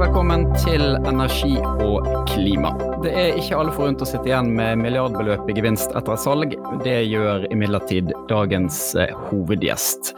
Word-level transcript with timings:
Velkommen 0.00 0.46
til 0.56 0.80
Energi 1.04 1.58
og 1.84 2.06
klima. 2.30 2.70
Det 3.02 3.10
er 3.12 3.34
ikke 3.36 3.58
alle 3.58 3.72
forunt 3.74 4.00
å 4.00 4.06
sitte 4.08 4.30
igjen 4.30 4.48
med 4.56 4.80
milliardbeløp 4.80 5.50
i 5.52 5.56
gevinst 5.58 5.92
etter 5.92 6.14
et 6.14 6.22
salg. 6.22 6.54
Det 6.80 6.94
gjør 7.04 7.44
imidlertid 7.52 8.14
dagens 8.30 8.78
eh, 8.96 9.12
hovedgjest. 9.28 10.14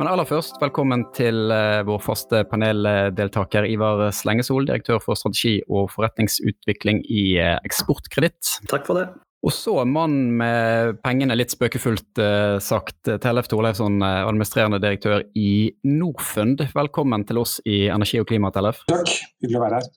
Men 0.00 0.08
aller 0.08 0.24
først, 0.24 0.56
velkommen 0.62 1.04
til 1.18 1.52
eh, 1.52 1.82
vår 1.84 2.00
faste 2.06 2.46
paneldeltaker 2.48 3.68
Ivar 3.68 4.06
Slengesol, 4.16 4.70
direktør 4.70 5.04
for 5.04 5.20
strategi 5.20 5.58
og 5.68 5.92
forretningsutvikling 5.92 7.04
i 7.04 7.26
eh, 7.36 7.58
Eksportkreditt. 7.68 8.62
Takk 8.72 8.88
for 8.88 9.02
det. 9.02 9.10
Og 9.46 9.52
så 9.54 9.76
mannen 9.86 10.32
med 10.40 10.96
pengene, 11.06 11.36
litt 11.38 11.52
spøkefullt 11.54 12.18
uh, 12.18 12.56
sagt, 12.62 12.98
Tellef 13.22 13.46
Thorleifsson, 13.46 14.00
eh, 14.02 14.24
administrerende 14.26 14.80
direktør 14.82 15.22
i 15.38 15.70
Norfund. 15.86 16.64
Velkommen 16.74 17.22
til 17.28 17.38
oss 17.38 17.60
i 17.62 17.84
Energi 17.86 18.18
og 18.18 18.26
klima, 18.26 18.50
Tellef. 18.50 18.82
Takk, 18.90 19.12
hyggelig 19.44 19.60
å 19.60 19.62
være 19.62 19.78
her. 19.78 19.92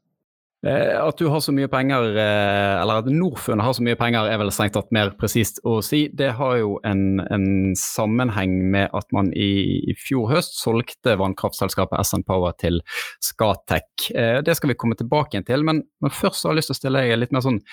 Eh, 0.67 1.03
at 1.07 1.17
du 1.17 1.29
har 1.31 1.39
så 1.39 1.53
mye 1.55 1.69
penger, 1.71 2.17
eh, 2.19 2.81
eller 2.81 2.99
at 2.99 3.07
Norfund 3.07 3.63
har 3.63 3.73
så 3.73 3.83
mye 3.85 3.95
penger 3.99 4.27
er 4.27 4.41
vel 4.41 4.51
strengt 4.51 4.73
tatt 4.75 4.91
mer 4.91 5.13
presist 5.19 5.61
å 5.63 5.77
si. 5.85 6.01
Det 6.11 6.33
har 6.35 6.57
jo 6.59 6.73
en, 6.87 7.21
en 7.31 7.47
sammenheng 7.79 8.57
med 8.73 8.91
at 8.95 9.07
man 9.15 9.31
i, 9.31 9.79
i, 9.87 9.95
fjor 9.95 10.27
høst 10.33 10.59
solgte 10.59 11.15
vannkraftselskapet 11.21 12.03
SN 12.03 12.27
Power 12.27 12.57
til 12.59 12.81
Scatec. 13.23 14.09
Eh, 14.11 14.41
det 14.43 14.57
skal 14.59 14.73
vi 14.73 14.79
komme 14.83 14.99
tilbake 14.99 15.37
igjen 15.37 15.47
til, 15.47 15.63
men, 15.63 15.85
men 16.03 16.15
først 16.15 16.43
har 16.43 16.51
jeg 16.51 16.59
lyst 16.59 16.73
til 16.73 16.77
å 16.77 16.81
stille 16.81 17.07
deg 17.07 17.21
litt 17.21 17.35
mer 17.35 17.45
sånn 17.47 17.63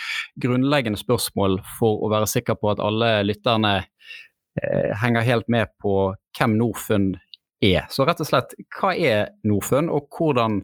grunnleggende 0.46 1.02
spørsmål 1.02 1.58
for 1.80 2.06
å 2.06 2.12
være 2.14 2.30
sikker 2.30 2.60
på 2.60 2.70
at 2.76 2.82
alle 2.84 3.18
lytterne 3.26 3.80
henger 4.56 5.20
helt 5.20 5.50
med 5.52 5.68
på 5.82 6.14
hvem 6.38 6.54
Norfund 6.56 7.18
er. 7.60 7.86
Så 7.92 8.06
rett 8.06 8.20
og 8.20 8.28
slett, 8.28 8.54
hva 8.78 8.92
er 8.96 9.32
Norfund, 9.44 9.90
og 9.92 10.08
hvordan 10.12 10.62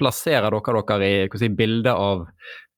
plasserer 0.00 0.50
dere 0.50 0.82
dere 0.88 1.10
i 1.10 1.40
si, 1.40 1.50
bildet 1.54 1.92
av 1.92 2.26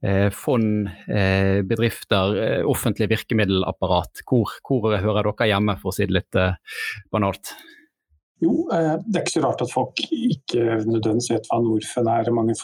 eh, 0.05 0.29
fond, 0.35 0.89
eh, 1.09 1.63
bedrifter, 1.67 2.39
eh, 2.43 2.65
offentlig 2.69 3.11
virkemiddelapparat? 3.13 4.25
Hvor, 4.29 4.59
hvor, 4.67 4.91
hører 4.93 5.31
dere 5.31 5.53
hjemme, 5.55 5.79
for 5.81 5.93
å 5.93 5.97
si 5.97 6.09
det 6.09 6.19
litt 6.19 6.41
eh, 6.41 6.59
banalt? 7.15 7.55
Jo, 8.43 8.67
eh, 8.75 8.97
det 9.07 9.21
er 9.21 9.23
ikke 9.23 9.37
så 9.37 9.45
rart 9.45 9.63
at 9.63 9.73
folk 9.73 10.03
ikke 10.11 10.81
nødvendigvis 10.83 11.31
vet 11.37 11.51
hva 11.51 11.61
Norfund 11.63 12.11
er. 12.11 12.33
Mange 12.35 12.57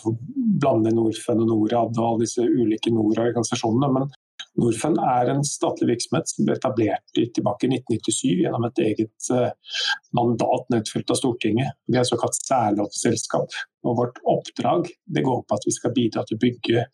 blander 0.58 0.94
Norfund 0.94 1.44
og 1.44 1.52
Norad 1.52 2.00
og 2.00 2.08
alle 2.08 2.26
disse 2.26 2.42
ulike 2.42 2.90
Nord-organisasjonene. 2.94 3.92
Men 3.94 4.10
Norfund 4.58 4.98
er 4.98 5.30
en 5.30 5.44
statlig 5.46 5.92
virksomhet 5.92 6.30
som 6.30 6.46
ble 6.46 6.56
etablert 6.58 7.04
tilbake 7.14 7.68
i 7.68 7.76
1997 7.76 8.42
gjennom 8.42 8.66
et 8.66 8.80
eget 8.82 9.30
eh, 9.34 9.74
mandat 10.16 10.66
nedfelt 10.74 11.12
av 11.14 11.20
Stortinget. 11.20 11.76
Vi 11.86 11.98
er 11.98 12.02
et 12.02 12.10
såkalt 12.10 12.38
særlovsselskap. 12.40 13.54
Og 13.86 14.00
vårt 14.00 14.18
oppdrag 14.26 14.90
det 15.14 15.22
går 15.26 15.44
på 15.46 15.58
at 15.58 15.66
vi 15.68 15.74
skal 15.76 15.94
bidra 15.94 16.24
til 16.26 16.38
å 16.38 16.42
bygge 16.42 16.86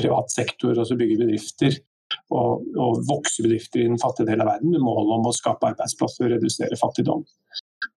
privat 0.00 0.32
sektor, 0.32 0.72
altså 0.72 0.96
bygge 0.98 1.20
bedrifter. 1.20 1.76
Og, 2.32 2.64
og 2.78 3.00
vokse 3.08 3.42
bedrifter 3.42 3.82
i 3.82 3.88
den 3.88 4.00
fattige 4.00 4.28
delen 4.28 4.44
av 4.44 4.52
verden 4.52 4.72
med 4.72 4.82
mål 4.84 5.16
om 5.16 5.28
å 5.28 5.34
skape 5.34 5.72
arbeidsplasser 5.72 6.28
og 6.28 6.34
redusere 6.36 6.78
fattigdom. 6.80 7.24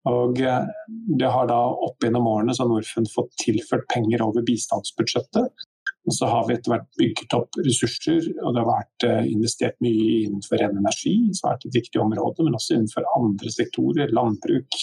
Og 0.08 0.40
eh, 0.40 0.72
det 1.20 1.28
har 1.36 1.50
da 1.50 1.60
opp 1.88 2.04
gjennom 2.04 2.30
årene 2.30 2.56
så 2.56 2.64
Norfund 2.68 3.12
fått 3.12 3.36
tilført 3.42 3.84
penger 3.92 4.24
over 4.24 4.44
bistandsbudsjettet 4.48 5.68
og 6.04 6.12
så 6.12 6.28
har 6.28 6.44
vi 6.46 6.54
etter 6.54 6.74
hvert 6.74 6.88
bygget 7.00 7.34
opp 7.38 7.58
ressurser, 7.64 8.26
og 8.42 8.52
det 8.52 8.60
har 8.60 8.68
vært 8.68 9.06
eh, 9.08 9.30
investert 9.32 9.76
mye 9.84 10.24
innenfor 10.26 10.60
ren 10.60 10.76
energi, 10.76 11.14
som 11.32 11.48
har 11.48 11.56
vært 11.56 11.68
et 11.70 11.78
viktig 11.78 12.00
område, 12.02 12.44
men 12.44 12.56
også 12.58 12.76
innenfor 12.76 13.08
andre 13.16 13.52
sektorer. 13.52 14.12
Landbruk, 14.12 14.78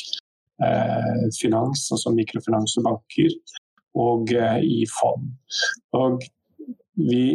eh, 0.65 1.25
finans, 1.37 1.85
altså 1.93 2.13
mikrofinans 2.17 2.73
og 2.81 2.87
banker, 2.89 3.35
og 4.01 4.33
eh, 4.33 4.63
i 4.65 4.79
fond. 4.89 5.29
Og 5.99 6.25
vi 6.97 7.25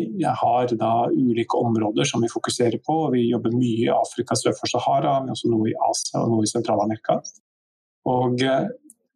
har 0.42 0.74
da 0.78 0.92
ulike 1.14 1.58
områder 1.58 2.10
som 2.10 2.26
vi 2.26 2.30
fokuserer 2.30 2.82
på. 2.82 2.98
Vi 3.14 3.28
jobber 3.30 3.54
mye 3.54 3.86
i 3.86 3.92
Afrika 3.94 4.34
sør 4.38 4.54
for 4.58 4.70
Sahara, 4.70 5.20
men 5.22 5.34
også 5.34 5.50
noe 5.52 5.70
i 5.70 5.78
Asia 5.90 6.24
og 6.24 6.34
noe 6.34 6.46
i 6.46 6.50
Sentral-Amerika. 6.50 7.20
Og 8.10 8.42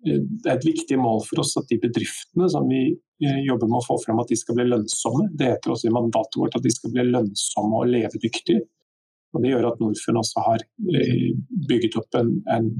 det 0.05 0.49
er 0.49 0.56
et 0.56 0.66
viktig 0.66 0.97
mål 1.00 1.22
for 1.27 1.43
oss 1.43 1.56
at 1.61 1.69
de 1.69 1.77
bedriftene 1.83 2.49
som 2.53 2.69
vi 2.71 2.83
eh, 2.94 3.41
jobber 3.44 3.69
med 3.69 3.81
å 3.83 3.84
få 3.84 3.99
frem, 4.00 4.21
at 4.22 4.31
de 4.33 4.38
skal 4.41 4.56
bli 4.56 4.69
lønnsomme. 4.69 5.27
Det 5.37 5.50
heter 5.50 5.75
også 5.75 5.91
i 5.91 5.94
mandatet 5.94 6.38
vårt 6.41 6.56
at 6.56 6.65
de 6.65 6.72
skal 6.72 6.94
bli 6.94 7.05
lønnsomme 7.11 7.83
og 7.83 7.91
levedyktige. 7.93 8.65
Og 9.34 9.44
det 9.44 9.53
gjør 9.53 9.69
at 9.69 9.83
Norfund 9.83 10.22
også 10.22 10.47
har 10.47 10.65
eh, 10.65 11.27
bygget 11.69 11.99
opp 12.00 12.16
en, 12.19 12.33
en 12.50 12.71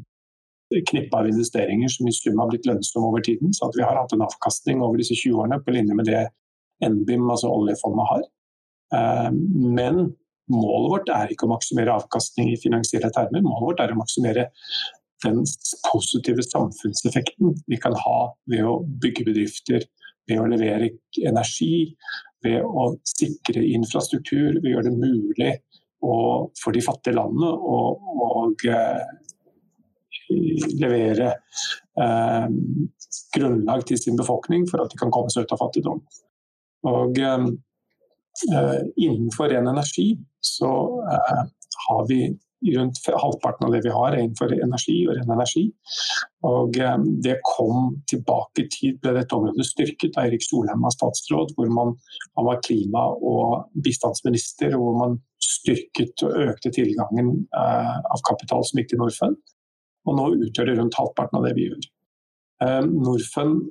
knippe 0.89 1.19
av 1.19 1.29
investeringer 1.29 1.93
som 1.93 2.09
i 2.09 2.15
sum 2.15 2.41
har 2.41 2.49
blitt 2.51 2.69
lønnsomme 2.71 3.11
over 3.11 3.25
tiden. 3.27 3.53
Så 3.55 3.69
at 3.69 3.77
vi 3.77 3.85
har 3.85 3.99
hatt 3.99 4.15
en 4.17 4.25
avkastning 4.25 4.81
over 4.81 5.03
disse 5.03 5.19
20 5.19 5.45
årene 5.45 5.61
på 5.65 5.77
linje 5.77 5.97
med 5.99 6.09
det 6.09 6.25
NBIM, 6.81 7.29
altså 7.29 7.53
oljefondet, 7.53 8.15
har. 8.15 8.27
Eh, 8.97 9.31
men 9.77 10.07
målet 10.51 10.91
vårt 10.95 11.13
er 11.15 11.31
ikke 11.31 11.47
å 11.47 11.53
maksimere 11.53 12.01
avkastning 12.01 12.49
i 12.55 12.59
finansielle 12.59 13.13
termer. 13.15 13.45
Målet 13.45 13.67
vårt 13.69 13.85
er 13.85 13.95
å 13.95 14.01
maksimere 14.01 14.49
den 15.25 15.43
positive 15.91 16.43
samfunnseffekten 16.47 17.57
vi 17.71 17.79
kan 17.81 17.97
ha 17.97 18.19
ved 18.51 18.67
å 18.67 18.81
bygge 19.03 19.27
bedrifter, 19.29 19.85
ved 20.29 20.41
å 20.41 20.49
levere 20.51 20.91
energi, 21.27 21.91
ved 22.45 22.65
å 22.65 22.93
sikre 23.09 23.63
infrastruktur, 23.75 24.61
ved 24.61 24.71
å 24.71 24.75
gjøre 24.77 24.91
det 24.91 24.97
mulig 25.01 25.55
for 26.01 26.73
de 26.73 26.81
fattige 26.81 27.19
landene 27.19 27.51
å 27.53 28.47
eh, 28.65 29.03
levere 30.81 31.35
eh, 32.01 32.47
grunnlag 33.37 33.85
til 33.89 34.01
sin 34.01 34.17
befolkning 34.17 34.65
for 34.71 34.83
at 34.83 34.93
de 34.93 35.01
kan 35.01 35.13
komme 35.13 35.33
seg 35.33 35.45
ut 35.45 35.57
av 35.57 35.61
fattigdom. 35.61 36.01
Og 36.89 37.21
eh, 37.21 37.51
Innenfor 38.41 39.51
ren 39.53 39.69
energi 39.69 40.15
så 40.41 40.71
eh, 41.13 41.43
har 41.87 42.07
vi 42.09 42.23
rundt 42.61 42.99
halvparten 43.09 43.67
av 43.67 43.73
det 43.75 43.81
vi 43.85 43.93
har, 43.95 44.13
er 44.13 44.23
innenfor 44.25 44.53
energi 44.53 44.97
og 45.07 45.17
ren 45.17 45.33
energi. 45.33 45.65
Og 46.49 46.77
eh, 46.81 46.97
det 47.25 47.39
kom 47.47 47.95
tilbake 48.11 48.65
i 48.65 48.69
tid, 48.73 48.99
ble 49.03 49.15
dette 49.17 49.37
området 49.37 49.67
styrket 49.69 50.19
av 50.21 50.29
Erik 50.29 50.45
Solheim 50.45 50.85
av 50.85 50.95
statsråd, 50.95 51.55
hvor 51.57 51.73
man, 51.73 51.95
han 52.39 52.49
var 52.49 52.63
klima- 52.67 53.09
og 53.17 53.71
bistandsminister, 53.85 54.77
og 54.77 54.85
hvor 54.85 55.01
man 55.01 55.19
styrket 55.41 56.27
og 56.27 56.37
økte 56.51 56.73
tilgangen 56.77 57.33
eh, 57.57 57.97
av 57.97 58.25
kapital 58.29 58.65
som 58.67 58.81
gikk 58.81 58.93
til 58.93 59.03
Norfund. 59.03 59.41
Og 60.09 60.17
nå 60.17 60.31
utgjør 60.47 60.71
det 60.71 60.79
rundt 60.81 60.97
halvparten 60.97 61.41
av 61.41 61.49
det 61.49 61.57
vi 61.59 61.69
gjør. 61.69 61.91
Eh, 62.65 62.83
Norfund 62.89 63.71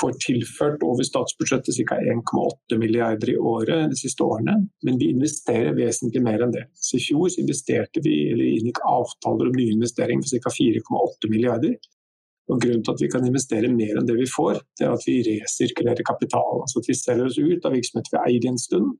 får 0.00 0.16
tilført 0.24 0.82
over 0.82 1.06
statsbudsjettet 1.06 1.76
ca. 1.88 1.96
1,8 1.96 2.78
milliarder 2.78 3.30
i 3.30 3.36
året 3.36 3.92
de 3.92 3.98
siste 3.98 4.24
årene, 4.24 4.56
men 4.86 4.98
vi 4.98 5.12
investerer 5.14 5.76
vesentlig 5.76 6.22
mer 6.24 6.42
enn 6.42 6.54
det. 6.54 6.66
Så 6.74 6.98
I 6.98 7.04
fjor 7.04 7.38
investerte 7.38 8.02
vi, 8.04 8.16
eller 8.32 8.50
inngikk 8.50 8.82
avtaler 8.90 9.50
om 9.50 9.56
nye 9.56 9.76
investeringer 9.76 10.26
for 10.26 10.42
ca. 10.42 10.54
4,8 10.58 11.30
milliarder. 11.32 11.76
Og 12.50 12.58
Grunnen 12.58 12.82
til 12.82 12.96
at 12.96 13.02
vi 13.04 13.10
kan 13.12 13.26
investere 13.26 13.70
mer 13.70 14.00
enn 14.00 14.08
det 14.08 14.16
vi 14.18 14.26
får, 14.26 14.58
det 14.78 14.88
er 14.88 14.96
at 14.96 15.06
vi 15.06 15.20
resirkulerer 15.28 16.06
kapital. 16.06 16.64
Altså 16.64 16.82
at 16.82 16.90
vi 16.90 16.98
selger 16.98 17.28
oss 17.28 17.38
ut 17.38 17.68
av 17.68 17.76
virksomheter 17.76 18.16
vi 18.16 18.22
eier 18.24 18.50
en 18.50 18.58
stund. 18.58 18.96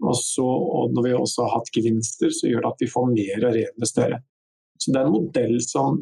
Og, 0.00 0.16
så, 0.16 0.46
og 0.46 0.94
når 0.96 1.06
vi 1.06 1.12
også 1.14 1.44
har 1.44 1.60
hatt 1.60 1.70
gevinster, 1.76 2.32
så 2.34 2.48
gjør 2.48 2.64
det 2.64 2.72
at 2.72 2.82
vi 2.82 2.90
får 2.90 3.12
mer 3.12 3.46
å 3.46 3.52
reinvestere. 3.54 4.18
Så 4.80 4.90
Det 4.90 4.98
er 4.98 5.06
en 5.06 5.14
modell 5.14 5.58
som, 5.62 6.00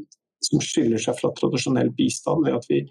som 0.49 0.63
skiller 0.63 1.03
seg 1.03 1.19
fra 1.19 1.33
tradisjonell 1.37 1.91
bistand 1.99 2.47
ved 2.47 2.57
at 2.57 2.69
vi 2.71 2.85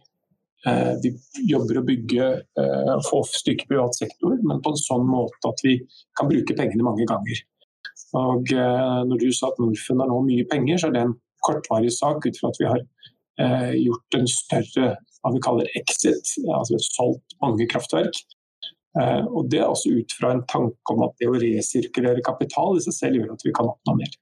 vi 1.04 1.12
jobber 1.48 1.80
å 1.80 1.86
bygge 1.86 2.28
eh, 2.60 2.96
få 3.08 3.22
styrke 3.30 3.68
privat 3.70 3.96
sektor, 3.96 4.38
men 4.42 4.62
på 4.64 4.74
en 4.74 4.82
sånn 4.82 5.06
måte 5.08 5.52
at 5.52 5.62
vi 5.64 5.78
kan 6.18 6.30
bruke 6.32 6.56
pengene 6.58 6.86
mange 6.88 7.06
ganger. 7.10 7.44
Og 8.18 8.54
eh, 8.54 9.02
Når 9.10 9.22
du 9.22 9.28
sa 9.36 9.52
at 9.52 9.60
Norfund 9.62 10.04
har 10.04 10.10
nå 10.10 10.22
mye 10.26 10.48
penger, 10.50 10.82
så 10.82 10.90
er 10.90 10.96
det 10.96 11.04
en 11.06 11.18
kortvarig 11.46 11.94
sak 11.94 12.26
ut 12.26 12.40
fra 12.40 12.52
at 12.52 12.62
vi 12.62 12.72
har 12.72 12.86
gjort 13.78 14.16
en 14.18 14.24
større 14.26 14.86
hva 15.22 15.30
vi 15.30 15.42
kaller 15.46 15.68
exit, 15.78 16.32
altså 16.50 16.80
solgt 16.82 17.36
mange 17.44 17.68
kraftverk. 17.70 18.18
Og 19.30 19.52
Det 19.54 19.60
er 19.62 19.70
også 19.70 19.92
ut 19.94 20.16
fra 20.18 20.32
en 20.34 20.42
tanke 20.50 20.96
om 20.96 21.04
at 21.06 21.14
det 21.22 21.30
å 21.30 21.36
resirkulere 21.38 22.26
kapital 22.26 22.80
i 22.80 22.82
seg 22.82 22.96
selv 22.98 23.20
gjør 23.20 23.36
at 23.36 23.46
vi 23.46 23.54
kan 23.54 23.70
oppnå 23.70 23.94
mer. 24.00 24.18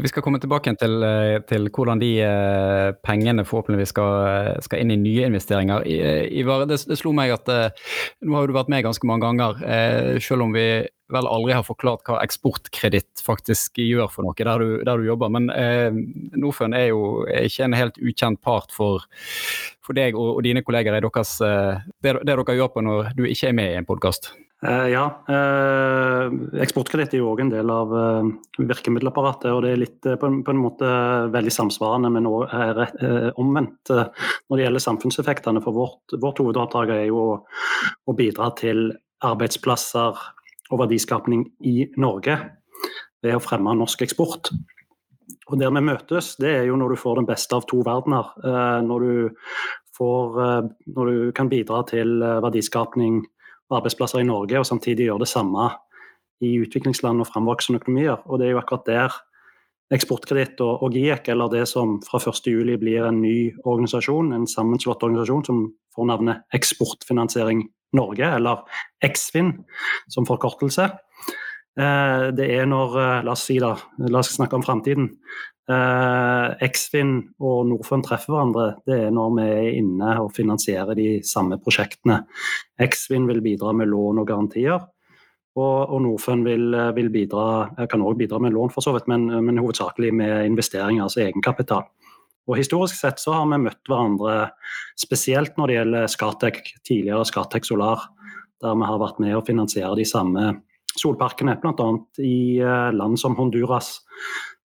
Vi 0.00 0.08
skal 0.08 0.24
komme 0.24 0.40
tilbake 0.40 0.72
til, 0.80 1.02
eh, 1.04 1.42
til 1.44 1.68
hvordan 1.68 2.00
de 2.00 2.10
eh, 2.24 2.94
pengene 3.04 3.44
forhåpentligvis 3.44 3.90
skal, 3.92 4.56
skal, 4.64 4.80
inn 4.80 4.94
i 4.94 4.96
nye 4.96 5.26
investeringer. 5.28 5.84
Ivar, 6.32 6.64
det, 6.64 6.78
det, 6.88 6.96
slo 6.96 7.12
meg 7.12 7.34
at 7.34 7.50
eh, 7.52 7.90
nå 8.24 8.38
har 8.38 8.48
du 8.48 8.56
vært 8.56 8.70
med 8.72 8.86
ganske 8.86 9.06
mange 9.08 9.26
ganger, 9.28 9.60
selv 10.24 10.46
om 10.46 10.54
vi 10.56 10.64
vel 11.12 11.28
aldri 11.28 11.52
har 11.52 11.66
forklart 11.66 12.06
hva 12.08 12.22
eksportkreditt 12.24 13.20
faktisk 13.20 13.76
gjør 13.84 14.08
for 14.08 14.24
noe 14.24 14.38
der 14.38 14.64
du, 14.64 14.70
der 14.80 14.96
du 14.96 15.04
jobber. 15.04 15.28
Men 15.28 15.50
eh, 15.52 15.92
Norfund 16.40 16.72
er 16.78 16.88
jo 16.88 17.26
ikke 17.28 17.68
en 17.68 17.76
helt 17.76 18.00
ukjent 18.00 18.40
part 18.40 18.72
for, 18.72 19.04
for 19.84 19.98
deg 19.98 20.16
og, 20.16 20.38
og, 20.38 20.40
dine 20.46 20.64
kolleger 20.64 20.96
i 20.96 21.04
deres, 21.04 21.36
det, 21.36 22.16
det, 22.16 22.24
dere 22.32 22.56
gjør 22.56 22.72
på 22.72 22.86
når 22.86 23.12
du 23.18 23.26
ikke 23.28 23.52
er 23.52 23.60
med 23.60 23.74
i 23.74 23.76
en 23.82 23.88
podkast. 23.88 24.32
Uh, 24.62 24.86
ja. 24.92 25.06
Uh, 25.26 26.30
Eksportkreditt 26.62 27.16
er 27.16 27.22
jo 27.24 27.32
òg 27.32 27.40
en 27.42 27.50
del 27.50 27.70
av 27.72 27.90
uh, 27.90 28.28
virkemiddelapparatet. 28.62 29.48
og 29.50 29.64
Det 29.64 29.72
er 29.72 29.80
litt 29.80 30.06
på, 30.06 30.28
en, 30.30 30.60
måte 30.60 30.90
veldig 31.34 31.54
samsvarende, 31.54 32.12
men 32.14 32.28
òg 32.30 32.52
omvendt 33.42 33.90
når 33.90 34.54
det 34.54 34.66
gjelder 34.66 34.84
samfunnseffektene. 34.86 35.62
For 35.64 35.74
vårt, 35.74 36.14
vårt 36.22 36.42
hovedoppdrag 36.42 36.94
er 36.94 37.08
jo 37.08 37.24
å, 37.24 37.40
å, 38.06 38.14
bidra 38.18 38.52
til 38.58 38.92
arbeidsplasser 39.26 40.22
og 40.70 40.80
verdiskapning 40.84 41.44
i 41.66 41.88
Norge 42.00 42.38
ved 43.22 43.34
å 43.34 43.42
fremme 43.42 43.74
norsk 43.78 44.06
eksport. 44.06 44.52
Og 45.50 45.58
Der 45.58 45.74
vi 45.74 45.82
møtes, 45.84 46.36
det 46.38 46.54
er 46.54 46.64
jo 46.70 46.78
når 46.78 46.94
du 46.94 47.02
får 47.02 47.18
den 47.18 47.28
beste 47.28 47.58
av 47.58 47.66
to 47.70 47.82
verdener. 47.86 48.30
Når 48.86 49.04
du, 49.04 49.58
får, 49.98 50.38
når 50.94 51.10
du 51.10 51.32
kan 51.36 51.50
bidra 51.50 51.82
til 51.90 52.22
verdiskapning 52.22 53.20
arbeidsplasser 53.78 54.22
i 54.22 54.28
Norge, 54.28 54.58
og 54.60 54.68
samtidig 54.68 55.08
gjøre 55.08 55.24
det 55.24 55.32
samme 55.32 55.68
i 56.42 56.56
utviklingsland 56.62 57.22
og 57.22 57.28
framvoksende 57.30 57.82
økonomier. 57.82 58.22
Og 58.26 58.40
det 58.40 58.48
er 58.48 58.56
jo 58.56 58.62
akkurat 58.62 58.88
der 58.88 59.20
Eksportkreditt 59.92 60.60
og, 60.64 60.86
og 60.86 60.94
GIEK, 60.96 61.28
eller 61.34 61.50
det 61.52 61.66
som 61.68 61.98
fra 62.06 62.16
1.7 62.22 62.78
blir 62.80 63.04
en 63.04 63.20
ny 63.20 63.52
organisasjon, 63.68 64.32
en 64.32 64.48
sammenslått 64.48 65.04
organisasjon 65.04 65.44
som 65.44 65.62
får 65.92 66.08
navnet 66.08 66.56
Eksportfinansiering 66.56 67.66
Norge, 67.92 68.24
eller 68.24 68.62
Eksfin 69.04 69.52
som 70.08 70.24
forkortelse. 70.28 70.88
Eh, 71.80 72.26
det 72.36 72.48
er 72.56 72.68
når 72.68 72.96
eh, 73.00 73.18
La 73.26 73.34
oss 73.36 73.44
si 73.48 73.58
da, 73.60 73.74
la 74.08 74.22
oss 74.22 74.32
snakke 74.36 74.56
om 74.56 74.64
framtiden. 74.64 75.10
Eh, 75.70 76.48
Eksfin 76.66 77.12
og 77.38 77.68
Norfund 77.70 78.02
treffer 78.06 78.34
hverandre, 78.34 78.64
det 78.88 78.96
er 79.04 79.12
når 79.14 79.36
vi 79.36 79.44
er 79.46 79.68
inne 79.78 80.16
og 80.24 80.32
finansierer 80.34 80.98
de 80.98 81.06
samme 81.26 81.60
prosjektene. 81.62 82.22
Eksfin 82.82 83.28
vil 83.30 83.42
bidra 83.44 83.74
med 83.76 83.92
lån 83.92 84.22
og 84.24 84.26
garantier, 84.28 84.80
og, 85.52 85.76
og 85.92 86.00
Norfund 86.02 86.48
vil, 86.48 86.72
vil, 86.96 87.10
bidra 87.12 87.86
kan 87.90 88.02
også 88.02 88.18
bidra 88.24 88.40
med 88.42 88.56
lån, 88.56 88.72
for 88.74 88.84
så 88.84 88.96
vidt, 88.96 89.06
men, 89.12 89.28
men 89.44 89.60
hovedsakelig 89.60 90.10
med 90.16 90.48
investeringer, 90.48 91.04
altså 91.04 91.26
egenkapital. 91.26 91.86
Og 92.50 92.58
Historisk 92.58 92.98
sett 92.98 93.22
så 93.22 93.36
har 93.36 93.46
vi 93.52 93.60
møtt 93.62 93.86
hverandre 93.86 94.50
spesielt 94.98 95.54
når 95.58 95.70
det 95.70 95.76
gjelder 95.76 96.10
Skatec, 96.10 96.60
tidligere 96.82 97.28
Skatec 97.28 97.68
Solar, 97.68 98.08
der 98.62 98.78
vi 98.78 98.88
har 98.88 99.02
vært 99.02 99.20
med 99.22 99.36
å 99.36 99.44
finansiere 99.46 99.94
de 99.98 100.06
samme 100.08 100.48
solparkene, 100.98 101.54
bl.a. 101.62 101.88
i 102.20 102.58
eh, 102.60 102.88
land 102.94 103.20
som 103.20 103.36
Honduras 103.38 103.94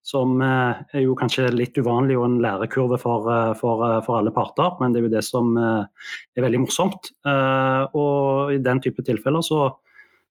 som 0.08 0.40
eh, 0.42 0.84
er 0.96 1.04
jo 1.04 1.16
kanskje 1.20 1.50
litt 1.52 1.76
uvanlig 1.82 2.16
og 2.16 2.28
en 2.30 2.38
lærekurve 2.44 3.00
for, 3.02 3.28
eh, 3.34 3.52
for, 3.60 3.84
eh, 3.84 4.00
for, 4.06 4.20
alle 4.20 4.32
parter, 4.36 4.78
men 4.80 4.94
det 4.94 5.02
er 5.02 5.08
jo 5.08 5.16
det 5.18 5.24
som 5.28 5.58
er 5.60 6.46
veldig 6.46 6.64
morsomt. 6.64 7.12
Og 7.28 8.54
i 8.56 8.62
den 8.64 8.82
type 8.84 9.04
tilfeller 9.04 9.44
så, 9.44 9.66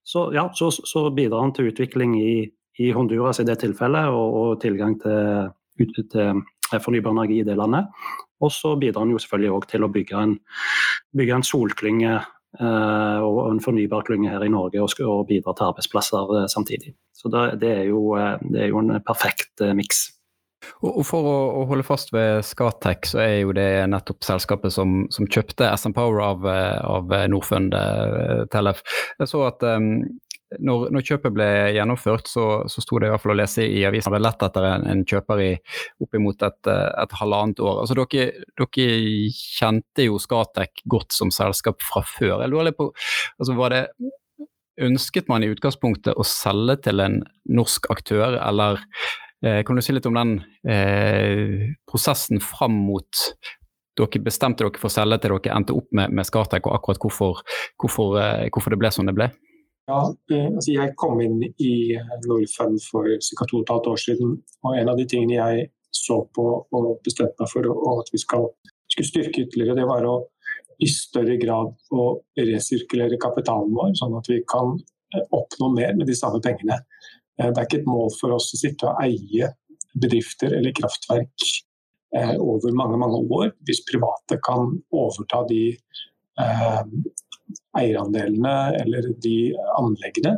så, 0.06 0.28
ja, 0.34 0.46
så, 0.56 0.70
så 0.72 1.08
bidrar 1.12 1.44
han 1.44 1.52
til 1.56 1.68
utvikling 1.72 2.16
i, 2.20 2.36
i, 2.80 2.92
Honduras 2.96 3.42
i 3.42 3.48
det 3.48 3.58
tilfellet, 3.60 4.08
og, 4.08 4.38
og 4.40 4.60
tilgang 4.62 4.96
til, 5.02 5.50
til, 5.98 6.44
fornybar 6.82 7.12
energi 7.12 7.42
i 7.42 7.46
det 7.46 7.58
landet. 7.58 7.92
Og 8.40 8.52
så 8.52 8.74
bidrar 8.80 9.04
han 9.04 9.12
jo 9.12 9.20
selvfølgelig 9.20 9.52
òg 9.58 9.68
til 9.68 9.84
å 9.84 9.92
bygge 9.92 10.22
en, 10.24 10.34
bygge 11.16 11.36
en 11.36 11.46
solklynge 11.46 12.16
og 12.60 13.40
en 13.50 13.62
fornybar 13.62 14.06
klynge 14.06 14.32
her 14.32 14.44
i 14.44 14.52
Norge 14.52 14.82
og, 14.82 14.92
og 15.04 15.24
bidra 15.28 15.54
til 15.56 15.70
arbeidsplasser 15.70 16.36
eh, 16.40 16.50
samtidig. 16.52 16.94
Så 17.16 17.32
det, 17.32 17.70
er, 17.70 17.86
jo, 17.90 18.12
eh, 18.18 18.36
det 18.52 18.66
er 18.66 18.70
jo 18.72 18.82
en 18.84 18.98
perfekt 19.06 19.64
miks. 19.76 20.06
Og 20.82 21.02
For 21.06 21.22
å, 21.30 21.64
holde 21.68 21.84
fast 21.86 22.10
ved 22.14 22.40
Scatec, 22.44 23.06
så 23.12 23.20
er 23.22 23.34
jo 23.44 23.52
det 23.54 23.86
nettopp 23.92 24.24
selskapet 24.26 24.74
som, 24.74 25.04
som 25.14 25.28
kjøpte 25.28 25.68
SN 25.78 25.94
Power 25.94 26.24
av, 26.24 26.46
av 26.48 27.12
Norfund 27.30 27.76
Tellef. 28.50 28.80
Jeg 29.20 29.30
så 29.30 29.44
at 29.46 29.62
når, 30.62 30.90
når, 30.94 31.02
kjøpet 31.02 31.34
ble 31.34 31.46
gjennomført, 31.74 32.28
så, 32.30 32.44
så 32.70 32.82
sto 32.82 33.00
det 33.02 33.08
i 33.08 33.12
hvert 33.12 33.22
fall 33.22 33.34
å 33.34 33.38
lese 33.40 33.64
i 33.66 33.82
avisen 33.88 34.14
at 34.14 34.22
lett 34.22 34.44
etter 34.46 34.68
en, 34.68 34.86
en 34.92 35.02
kjøper 35.08 35.42
i 35.42 35.48
oppimot 36.04 36.44
et, 36.46 36.70
et 36.70 37.16
halvannet 37.20 37.62
år. 37.64 37.80
Altså 37.82 37.96
dere, 37.98 38.44
dere, 38.60 38.86
kjente 39.34 40.06
jo 40.06 40.20
Skatec 40.22 40.84
godt 40.86 41.16
som 41.16 41.32
selskap 41.34 41.82
fra 41.82 42.04
før. 42.06 42.38
Jeg 42.44 42.52
lurer 42.52 42.76
på, 42.76 42.92
altså 43.40 43.58
var 43.58 43.74
det 43.74 43.82
Ønsket 44.76 45.30
man 45.32 45.40
i 45.40 45.48
utgangspunktet 45.48 46.18
å 46.20 46.24
selge 46.28 46.74
til 46.84 47.00
en 47.00 47.22
norsk 47.48 47.86
aktør, 47.88 48.34
eller 48.36 48.82
eh, 49.40 49.62
kan 49.64 49.78
du 49.78 49.80
si 49.80 49.94
litt 49.96 50.04
om 50.04 50.18
den 50.18 50.34
eh, 50.68 51.70
prosessen 51.88 52.42
fram 52.44 52.76
mot 52.84 53.22
dere 53.96 54.20
bestemte 54.20 54.66
dere 54.66 54.76
for 54.76 54.90
å 54.90 54.92
selge 54.92 55.16
til 55.22 55.32
dere 55.32 55.54
endte 55.56 55.72
opp 55.72 55.88
med, 55.96 56.12
med 56.12 56.28
Skatec, 56.28 56.68
og 56.68 56.76
akkurat 56.76 57.00
hvorfor, 57.00 57.40
hvorfor, 57.80 58.18
eh, 58.20 58.50
hvorfor 58.52 58.76
det 58.76 58.80
ble 58.82 58.92
som 58.92 59.08
det 59.08 59.16
ble? 59.16 59.30
Ja, 59.86 60.00
eh, 60.32 60.46
altså 60.50 60.72
jeg 60.74 60.94
kom 60.98 61.20
inn 61.22 61.42
i 61.46 61.74
Norfund 62.26 62.80
for 62.82 63.06
ca. 63.06 63.46
to 63.46 63.60
og 63.60 63.62
et 63.62 63.72
halvt 63.72 63.90
år 63.92 64.00
siden. 64.02 64.32
og 64.66 64.78
En 64.78 64.88
av 64.90 64.98
de 64.98 65.06
tingene 65.06 65.36
jeg 65.38 65.68
så 65.94 66.24
på 66.34 66.46
og 66.74 66.88
bestemte 67.06 67.38
meg 67.38 67.52
for 67.52 68.00
at 68.00 68.10
vi 68.12 68.18
skal, 68.18 68.48
skulle 68.90 69.10
styrke 69.12 69.44
ytterligere, 69.44 69.78
det 69.78 69.86
var 69.86 70.08
å 70.08 70.16
i 70.82 70.88
større 70.92 71.38
grad 71.40 71.70
å 71.94 72.02
resirkulere 72.36 73.16
kapitalen 73.16 73.70
vår, 73.72 73.94
sånn 73.96 74.16
at 74.18 74.26
vi 74.28 74.42
kan 74.50 74.74
eh, 75.14 75.22
oppnå 75.32 75.70
mer 75.72 75.94
med 75.96 76.10
de 76.10 76.16
samme 76.18 76.42
pengene. 76.44 76.80
Eh, 77.38 77.48
det 77.48 77.54
er 77.54 77.68
ikke 77.68 77.80
et 77.84 77.88
mål 77.88 78.10
for 78.18 78.34
oss 78.36 78.50
å 78.52 78.60
sitte 78.60 78.90
og 78.90 79.00
eie 79.06 79.52
bedrifter 79.94 80.58
eller 80.58 80.74
kraftverk 80.76 81.48
over 82.16 82.72
mange 82.72 82.96
mange 82.96 83.18
år, 83.34 83.50
hvis 83.66 83.82
private 83.84 84.38
kan 84.44 84.70
overta 84.94 85.42
de 85.48 85.74
eierandelene 87.78 88.54
eller 88.80 89.10
de 89.22 89.36
anleggene 89.78 90.36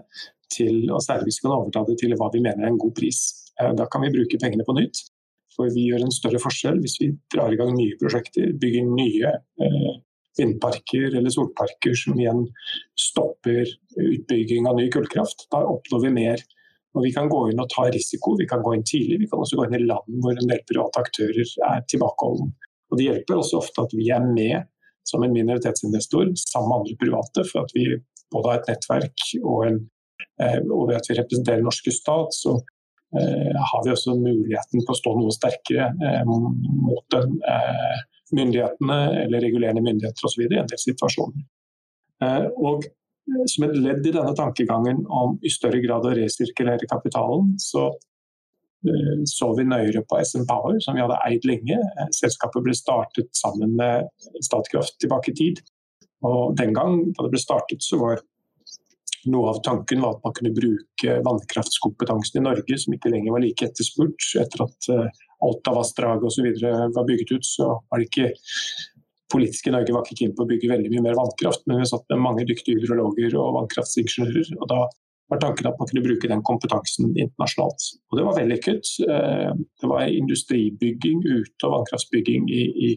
til, 0.53 0.89
og 0.91 1.03
særlig 1.05 1.29
hvis 1.29 1.41
vi 1.41 1.47
kan 1.47 1.57
overta 1.59 1.85
det 1.89 1.99
til 2.01 2.17
hva 2.19 2.31
vi 2.33 2.43
mener 2.45 2.65
er 2.65 2.73
en 2.73 2.81
god 2.81 2.95
pris. 2.97 3.21
Eh, 3.61 3.73
da 3.79 3.87
kan 3.91 4.05
vi 4.05 4.13
bruke 4.15 4.41
pengene 4.41 4.67
på 4.67 4.77
nytt. 4.79 5.05
For 5.57 5.73
vi 5.75 5.89
gjør 5.89 6.05
en 6.07 6.15
større 6.15 6.39
forskjell 6.43 6.79
hvis 6.85 7.01
vi 7.03 7.09
drar 7.35 7.53
i 7.53 7.59
gang 7.59 7.73
nye 7.75 7.97
prosjekter, 8.01 8.53
bygger 8.63 8.87
nye 8.93 9.33
eh, 9.35 9.97
vindparker 10.39 11.17
eller 11.19 11.35
solparker 11.35 11.97
som 11.99 12.19
igjen 12.19 12.45
stopper 12.99 13.67
utbygging 13.99 14.69
av 14.71 14.79
ny 14.79 14.87
kullkraft. 14.95 15.49
Da 15.53 15.65
oppnår 15.67 16.07
vi 16.07 16.15
mer. 16.21 16.47
Og 16.97 17.05
Vi 17.05 17.13
kan 17.15 17.29
gå 17.31 17.43
inn 17.51 17.61
og 17.63 17.69
ta 17.71 17.85
risiko, 17.93 18.33
vi 18.39 18.47
kan 18.49 18.63
gå 18.65 18.73
inn 18.75 18.87
tidlig. 18.87 19.21
Vi 19.21 19.29
kan 19.31 19.43
også 19.43 19.59
gå 19.59 19.67
inn 19.67 19.77
i 19.77 19.85
land 19.85 20.23
hvor 20.23 20.39
en 20.39 20.51
del 20.51 20.63
private 20.67 21.03
aktører 21.05 21.53
er 21.69 21.85
tilbakeholdne. 21.91 22.49
Og 22.89 22.99
Det 22.99 23.05
hjelper 23.05 23.39
også 23.39 23.61
ofte 23.61 23.85
at 23.85 23.93
vi 23.95 24.09
er 24.15 24.25
med 24.25 24.65
som 25.09 25.25
en 25.25 25.35
minoritetsinvestor 25.35 26.33
sammen 26.41 26.69
med 26.69 26.81
andre 26.81 26.97
private, 27.03 27.45
for 27.51 27.65
at 27.65 27.75
vi 27.77 27.87
både 28.33 28.51
har 28.51 28.61
et 28.61 28.73
nettverk 28.73 29.29
og, 29.43 29.63
en, 29.69 29.79
eh, 30.43 30.59
og 30.67 30.91
ved 30.91 30.99
at 30.99 31.09
vi 31.09 31.17
representerer 31.19 31.65
norske 31.65 31.95
stat, 31.95 32.37
så 32.37 32.59
eh, 33.17 33.57
har 33.73 33.85
vi 33.87 33.95
også 33.95 34.17
muligheten 34.19 34.83
til 34.83 34.95
å 34.95 34.99
stå 35.01 35.15
noe 35.17 35.35
sterkere 35.35 35.91
eh, 35.97 36.23
mot 36.29 37.05
den, 37.15 37.41
myndighetene 38.29 38.97
eller 39.23 39.41
regulerende 39.41 39.81
myndigheter 39.81 40.27
osv. 40.29 40.43
i 40.45 40.59
en 40.61 40.67
del 40.69 40.81
situasjoner. 40.83 41.47
Og 42.61 42.83
som 43.49 43.65
et 43.65 43.79
ledd 43.81 44.05
i 44.05 44.13
denne 44.13 44.35
tankegangen 44.37 45.01
om 45.09 45.39
i 45.41 45.53
større 45.53 45.81
grad 45.81 46.05
å 46.05 46.13
resirkulere 46.13 46.89
kapitalen, 46.91 47.55
så 47.57 47.87
så 49.29 49.51
vi 49.59 49.67
nøyere 49.67 50.05
på 50.07 50.21
SN 50.23 50.47
Power, 50.49 50.79
som 50.81 50.97
vi 50.97 51.03
hadde 51.03 51.19
eid 51.27 51.47
lenge. 51.49 51.79
Eh, 51.79 52.11
selskapet 52.15 52.65
ble 52.65 52.75
startet 52.79 53.31
sammen 53.37 53.77
med 53.79 54.09
Statkraft 54.45 54.99
tilbake 55.03 55.33
i 55.33 55.39
tid. 55.39 55.63
Og 56.27 56.57
Den 56.59 56.75
gang 56.75 57.01
da 57.13 57.25
det 57.25 57.33
ble 57.35 57.43
startet, 57.43 57.83
så 57.83 57.99
var 58.01 58.23
noe 59.29 59.51
av 59.51 59.63
tanken 59.67 60.05
at 60.07 60.21
man 60.25 60.35
kunne 60.35 60.55
bruke 60.55 61.17
vannkraftskompetansen 61.27 62.41
i 62.41 62.45
Norge, 62.47 62.79
som 62.79 62.95
ikke 62.95 63.11
lenger 63.13 63.35
var 63.35 63.43
like 63.45 63.67
etterspurt. 63.67 64.31
Etter 64.41 64.65
at 64.65 64.89
Altavassdraget 64.89 65.25
Alta-vassdraget 65.39 66.25
osv. 66.27 66.47
var 66.95 67.07
bygget 67.07 67.35
ut, 67.35 67.47
så 67.47 67.67
var 67.91 68.01
det 68.01 68.09
ikke 68.09 68.33
politiske 69.33 69.71
Norge 69.71 69.93
var 69.93 70.07
ikke 70.07 70.23
keen 70.23 70.33
på 70.35 70.45
å 70.45 70.49
bygge 70.49 70.71
veldig 70.71 70.91
mye 70.95 71.05
mer 71.05 71.19
vannkraft, 71.19 71.67
men 71.69 71.83
vi 71.83 71.91
satt 71.91 72.07
med 72.13 72.25
mange 72.25 72.47
dyktige 72.49 72.81
hydrologer 72.81 73.37
og 73.39 73.55
vannkraftsingeniører. 73.59 74.55
og 74.57 74.71
Da 74.71 74.81
var 75.29 75.41
tanken 75.43 75.69
at 75.69 75.77
man 75.79 75.89
kunne 75.89 76.05
bruke 76.05 76.31
den 76.31 76.45
kompetansen 76.47 77.11
internasjonalt. 77.13 77.91
Og 78.11 78.19
det 78.19 78.25
var 78.29 78.39
vellykket. 78.39 78.93
Eh, 79.05 79.51
det 79.81 79.91
var 79.91 80.07
industribygging 80.09 81.21
ute 81.27 81.69
og 81.69 81.75
vannkraftbygging 81.75 82.49
i, 82.53 82.63
i, 82.89 82.91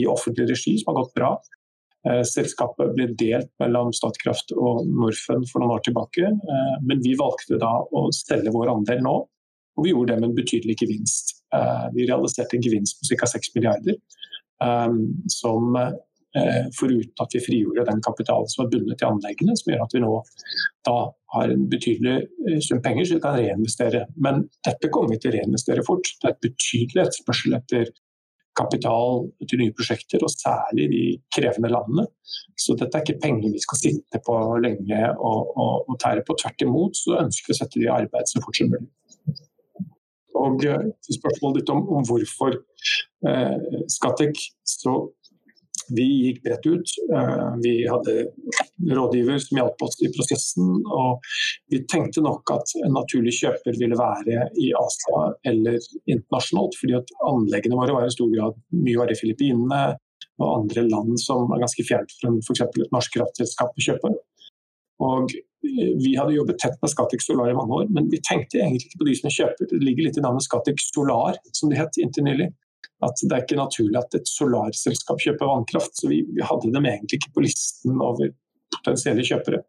i, 0.00 0.06
offentlig 0.10 0.48
regi 0.50 0.74
som 0.80 0.92
har 0.92 1.02
gått 1.02 1.14
bra. 1.18 1.30
Eh, 2.08 2.22
selskapet 2.26 2.94
ble 2.96 3.08
delt 3.20 3.50
mellom 3.62 3.92
Statkraft 3.94 4.54
og 4.56 4.84
Norfund 4.90 5.46
for 5.52 5.62
noen 5.62 5.76
år 5.76 5.86
tilbake. 5.86 6.32
Eh, 6.34 6.76
men 6.82 7.02
vi 7.04 7.14
valgte 7.18 7.60
da 7.62 7.72
å 7.82 8.08
selge 8.16 8.54
vår 8.54 8.74
andel 8.74 9.04
nå, 9.06 9.16
og 9.78 9.86
vi 9.86 9.94
gjorde 9.94 10.16
det 10.16 10.22
med 10.22 10.32
en 10.32 10.38
betydelig 10.38 10.80
gevinst. 10.82 11.36
Vi 11.94 12.04
realiserte 12.04 12.58
en 12.58 12.64
gevinst 12.66 12.98
på 12.98 13.16
ca. 13.16 13.28
6 13.30 13.54
milliarder. 13.54 13.94
Som 15.32 15.78
foruten 16.76 17.24
at 17.24 17.34
vi 17.36 17.44
frigjorde 17.44 17.86
den 17.88 18.02
kapitalen 18.04 18.50
som 18.50 18.64
er 18.64 18.72
bundet 18.72 19.00
til 19.00 19.10
anleggene, 19.10 19.56
som 19.58 19.72
gjør 19.72 19.84
at 19.86 19.96
vi 19.96 20.02
nå 20.04 20.12
da 20.88 20.98
har 21.34 21.52
en 21.52 21.64
betydelig 21.70 22.16
eh, 22.48 22.58
sum 22.64 22.82
penger 22.84 23.08
som 23.08 23.18
vi 23.18 23.24
kan 23.24 23.38
reinvestere. 23.38 24.04
Men 24.16 24.44
dette 24.66 24.90
kommer 24.92 25.14
vi 25.14 25.22
til 25.22 25.32
å 25.32 25.38
reinvestere 25.38 25.84
fort. 25.86 26.12
Det 26.20 26.30
er 26.30 26.36
et 26.36 26.44
betydelig 26.46 27.04
etterspørsel 27.04 27.58
etter 27.58 27.90
kapital 28.58 29.28
til 29.46 29.60
nye 29.62 29.74
prosjekter, 29.76 30.22
og 30.24 30.32
særlig 30.34 30.88
de 30.90 31.02
krevende 31.34 31.70
landene. 31.70 32.08
Så 32.58 32.74
dette 32.78 32.98
er 32.98 33.04
ikke 33.04 33.20
penger 33.22 33.52
vi 33.54 33.62
skal 33.62 33.80
sitte 33.82 34.22
på 34.26 34.38
lenge 34.64 35.02
og, 35.14 35.52
og, 35.54 35.74
og 35.86 36.00
tære 36.02 36.24
på. 36.26 36.36
Tvert 36.40 36.64
imot 36.66 36.98
så 36.98 37.20
ønsker 37.22 37.52
vi 37.52 37.56
å 37.56 37.60
sette 37.60 37.78
de 37.78 37.86
i 37.86 37.92
arbeid 38.00 38.30
så 38.30 38.42
fort 38.42 38.58
som 38.58 38.72
mulig. 38.72 38.88
Og 40.38 40.64
eh, 40.66 40.88
til 41.04 41.18
spørsmålet 41.18 41.60
ditt 41.60 41.72
om, 41.74 41.84
om 41.98 42.04
hvorfor 42.06 42.56
eh, 43.28 43.56
Skattek, 43.90 44.40
så 44.66 44.94
vi 45.94 46.06
gikk 46.26 46.42
bredt 46.44 46.66
ut. 46.66 46.94
Eh, 47.14 47.48
vi 47.62 47.74
hadde 47.88 48.14
rådgiver 48.98 49.38
som 49.42 49.60
hjalp 49.60 49.82
oss 49.86 49.98
i 50.04 50.10
prosessen. 50.14 50.70
Og 50.86 51.24
vi 51.72 51.82
tenkte 51.90 52.24
nok 52.24 52.52
at 52.54 52.74
en 52.84 52.94
naturlig 52.96 53.34
kjøper 53.38 53.78
ville 53.80 53.98
være 53.98 54.48
i 54.60 54.70
Asia 54.78 55.24
eller 55.52 55.78
internasjonalt. 56.06 56.78
fordi 56.80 56.98
at 57.00 57.14
anleggene 57.30 57.78
våre 57.78 57.96
var 57.96 58.06
i 58.06 58.14
stor 58.14 58.30
grad 58.34 58.58
mye 58.76 59.00
var 59.00 59.12
i 59.12 59.18
Filippinene 59.18 59.82
og 60.38 60.54
andre 60.60 60.86
land 60.86 61.18
som 61.20 61.50
er 61.52 61.62
ganske 61.64 61.84
fjernt 61.86 62.14
fra 62.20 62.30
f.eks. 62.30 62.62
et 62.62 62.94
norsk 62.94 63.16
kraftselskap 63.16 63.74
å 63.74 63.86
kjøpe. 63.88 64.12
Og 65.02 65.34
vi 65.62 66.14
hadde 66.18 66.34
jobbet 66.34 66.58
tett 66.62 66.78
med 66.82 66.90
Scatec 66.90 67.22
Solar 67.22 67.50
i 67.50 67.56
mange 67.56 67.74
år, 67.74 67.90
men 67.94 68.06
vi 68.10 68.20
tenkte 68.22 68.60
egentlig 68.60 68.88
ikke 68.88 69.00
på 69.02 69.08
de 69.08 69.14
som 69.18 69.34
kjøper. 69.34 69.68
Det 69.70 69.82
ligger 69.82 70.06
litt 70.06 70.18
i 70.18 70.22
navnet 70.22 70.46
Scatec 70.46 70.82
Solar, 70.82 71.38
som 71.54 71.70
det 71.70 71.80
het 71.80 71.98
inntil 72.02 72.26
nylig 72.26 72.48
at 73.06 73.20
det 73.22 73.34
er 73.34 73.44
ikke 73.44 73.58
naturlig 73.58 73.98
at 74.00 74.14
et 74.18 74.30
solarselskap 74.30 75.20
kjøper 75.22 75.46
vannkraft. 75.46 75.94
Så 75.98 76.10
vi, 76.10 76.22
vi, 76.34 76.42
hadde 76.44 76.72
dem 76.74 76.86
egentlig 76.88 77.20
ikke 77.20 77.34
på 77.36 77.44
listen 77.46 78.00
over 78.02 78.32
potensielle 78.74 79.26
kjøpere. 79.26 79.62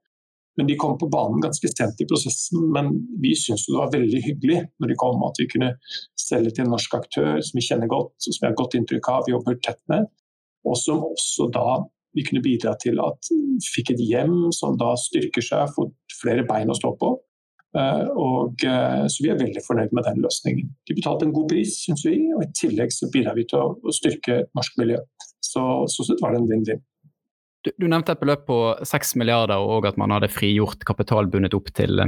Men 0.57 0.67
de 0.67 0.75
kom 0.81 0.97
på 0.99 1.07
banen 1.13 1.39
ganske 1.43 1.69
sent 1.71 2.01
i 2.01 2.07
prosessen. 2.09 2.65
Men 2.75 2.91
vi 3.21 3.35
syntes 3.37 3.67
det 3.69 3.77
var 3.77 3.93
veldig 3.93 4.23
hyggelig 4.25 4.63
når 4.81 4.91
de 4.91 4.97
kom, 4.99 5.21
at 5.27 5.39
vi 5.39 5.47
kunne 5.53 5.71
selge 6.19 6.55
til 6.55 6.65
en 6.65 6.73
norsk 6.73 6.97
aktør 6.97 7.37
som 7.45 7.61
vi 7.61 7.67
kjenner 7.69 7.91
godt, 7.91 8.15
som 8.25 8.41
vi 8.41 8.49
har 8.49 8.57
godt 8.59 8.75
inntrykk 8.79 9.13
av, 9.13 9.23
vi 9.27 9.35
jobber 9.37 9.61
tett 9.63 9.81
med. 9.91 10.09
Og 10.67 10.75
som 10.81 11.05
også 11.05 11.47
da 11.55 11.79
vi 12.17 12.25
kunne 12.25 12.43
bidra 12.43 12.73
til 12.81 12.97
at 13.03 13.29
vi 13.29 13.61
fikk 13.69 13.93
et 13.93 14.01
hjem 14.01 14.49
som 14.55 14.77
da 14.79 14.95
styrker 14.97 15.45
seg, 15.45 15.69
får 15.75 15.91
flere 16.17 16.45
bein 16.49 16.73
å 16.73 16.77
stå 16.77 16.95
på. 16.99 17.13
Eh, 17.77 18.05
og, 18.17 18.63
eh, 18.65 19.05
så 19.05 19.23
vi 19.23 19.29
er 19.29 19.37
veldig 19.37 19.61
fornøyd 19.65 19.93
med 19.93 20.07
den 20.07 20.23
løsningen. 20.23 20.69
De 20.89 20.95
betalte 20.97 21.27
en 21.27 21.33
god 21.35 21.49
pris, 21.51 21.75
syns 21.83 22.05
vi, 22.07 22.15
og 22.33 22.45
i 22.45 22.51
tillegg 22.57 22.93
så 22.95 23.09
bidrar 23.13 23.37
vi 23.37 23.45
til 23.49 23.61
å 23.61 23.93
styrke 23.93 24.41
norsk 24.57 24.79
miljø. 24.81 24.97
Så 25.45 25.65
sånn 25.93 26.09
sett 26.09 26.23
var 26.23 26.33
det 26.33 26.41
en 26.41 26.49
vinn-vinn. 26.49 26.81
Du, 27.65 27.71
du, 27.75 27.87
nevnte 27.91 28.15
et 28.15 28.21
beløp 28.21 28.45
på 28.47 28.57
6 28.87 29.17
milliarder 29.19 29.59
og 29.59 29.85
at 29.89 29.97
man 29.99 30.13
hadde 30.15 30.31
frigjort 30.31 30.85
kapital 30.87 31.27
bundet 31.27 31.57
opp 31.57 31.67
til 31.75 31.99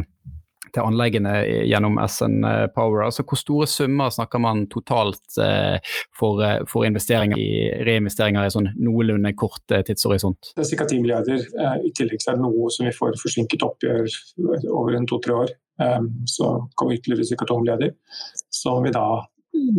til 0.74 0.88
anleggene 0.88 1.34
gjennom 1.68 2.00
SN 2.06 2.42
Power. 2.76 3.06
Altså, 3.06 3.26
hvor 3.28 3.40
store 3.40 3.68
summer 3.68 4.12
snakker 4.14 4.42
man 4.42 4.66
totalt 4.72 5.38
eh, 5.42 5.78
for, 6.18 6.42
eh, 6.46 6.60
for 6.70 6.88
investeringer 6.88 7.40
i 7.40 7.50
reinvesteringer 7.88 8.46
i 8.46 8.54
sånn 8.54 8.72
noenlunde 8.82 9.34
kort 9.40 9.74
eh, 9.74 9.84
tidshorisont? 9.88 10.54
Det 10.56 10.66
er 10.66 10.82
ca. 10.82 10.88
10 10.88 11.04
milliarder. 11.04 11.46
I 11.86 11.94
tillegg 11.98 12.24
er 12.26 12.40
det 12.40 12.46
noe 12.46 12.72
som 12.74 12.88
vi 12.88 12.96
får 12.96 13.20
forsinket 13.22 13.66
oppgjør 13.68 14.10
over 14.72 14.98
en 14.98 15.08
to-tre 15.10 15.38
år. 15.44 15.54
Så 16.30 16.50
kommer 16.78 16.98
ytterligere 16.98 17.38
ca. 17.40 17.48
2 17.50 17.62
milliarder, 17.62 17.96
som 18.54 18.84
vi 18.86 18.94
da 18.94 19.06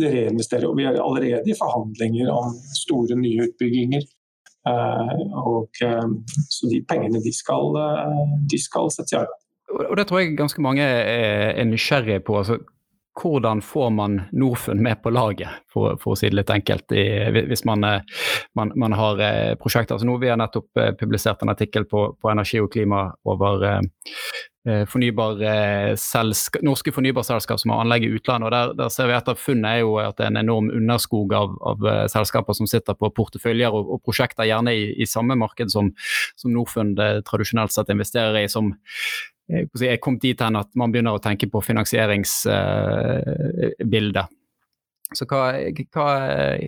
reinvesterer. 0.01 0.67
Og 0.69 0.75
vi 0.79 0.87
er 0.89 0.99
allerede 1.01 1.49
i 1.49 1.57
forhandlinger 1.57 2.31
om 2.33 2.57
store 2.77 3.17
nye 3.19 3.47
utbygginger. 3.47 4.03
Og, 4.63 5.79
så 5.79 6.69
de 6.71 6.79
pengene 6.87 7.19
de 7.23 7.33
skal, 7.35 7.79
de 8.51 8.59
skal 8.61 8.91
settes 8.95 9.15
i 9.15 9.19
arbeid 9.19 9.42
og 9.73 9.97
det 9.97 10.07
tror 10.09 10.21
jeg 10.21 10.37
ganske 10.37 10.61
mange 10.61 10.85
er, 10.85 11.63
nysgjerrige 11.65 12.23
på. 12.25 12.37
altså 12.37 12.59
hvordan 13.21 13.61
får 13.61 13.89
man 13.89 14.21
Norfund 14.31 14.81
med 14.81 15.03
på 15.03 15.09
laget, 15.09 15.49
for, 15.73 15.97
for 16.01 16.13
å 16.13 16.17
si 16.17 16.29
det 16.29 16.39
litt 16.39 16.53
enkelt, 16.53 16.93
i, 16.97 17.03
hvis 17.49 17.65
man, 17.69 17.85
man, 18.57 18.71
man, 18.75 18.95
har 18.97 19.21
eh, 19.21 19.53
prosjekter. 19.59 19.95
Altså 19.95 20.07
nå 20.09 20.17
Vi 20.21 20.31
har 20.31 20.39
nettopp 20.41 20.81
eh, 20.81 20.93
publisert 20.97 21.43
en 21.43 21.53
artikkel 21.53 21.85
på, 21.89 22.07
på 22.17 22.31
energi 22.31 22.61
og 22.61 22.71
klima 22.73 23.05
over 23.29 23.67
eh, 23.69 23.81
eh 24.63 25.95
selsk, 25.99 26.57
norske 26.63 26.93
fornybarselskap 26.95 27.59
som 27.59 27.73
har 27.73 27.83
anlegg 27.83 28.05
i 28.07 28.13
utlandet. 28.15 28.47
og 28.47 28.51
der, 28.51 28.73
der, 28.79 28.89
ser 28.89 29.07
vi 29.11 29.13
etter 29.17 29.35
Funnet 29.35 29.69
er 29.69 29.79
jo 29.81 29.97
at 29.99 30.17
det 30.17 30.25
er 30.25 30.31
en 30.31 30.39
enorm 30.39 30.71
underskog 30.71 31.33
av, 31.33 31.57
av 31.61 32.07
selskaper 32.09 32.53
som 32.57 32.67
sitter 32.67 32.95
på 32.95 33.11
porteføljer 33.11 33.69
og, 33.75 33.91
og 33.91 34.01
prosjekter, 34.01 34.47
gjerne 34.47 34.73
i, 34.73 34.93
i 35.03 35.05
samme 35.05 35.35
marked 35.35 35.69
som, 35.69 35.91
som 36.39 36.55
Norfund 36.55 36.97
tradisjonelt 37.27 37.75
sett 37.75 37.91
investerer 37.91 38.39
i. 38.41 38.47
som 38.47 38.73
er 39.49 39.97
kommet 40.01 40.21
dit 40.23 40.41
hen 40.41 40.55
at 40.55 40.75
man 40.79 40.91
begynner 40.93 41.13
å 41.17 41.23
tenke 41.23 41.47
på 41.51 41.61
finansieringsbildet. 41.65 44.25
Så 45.13 45.23
hva, 45.29 45.53
hva, 45.93 46.07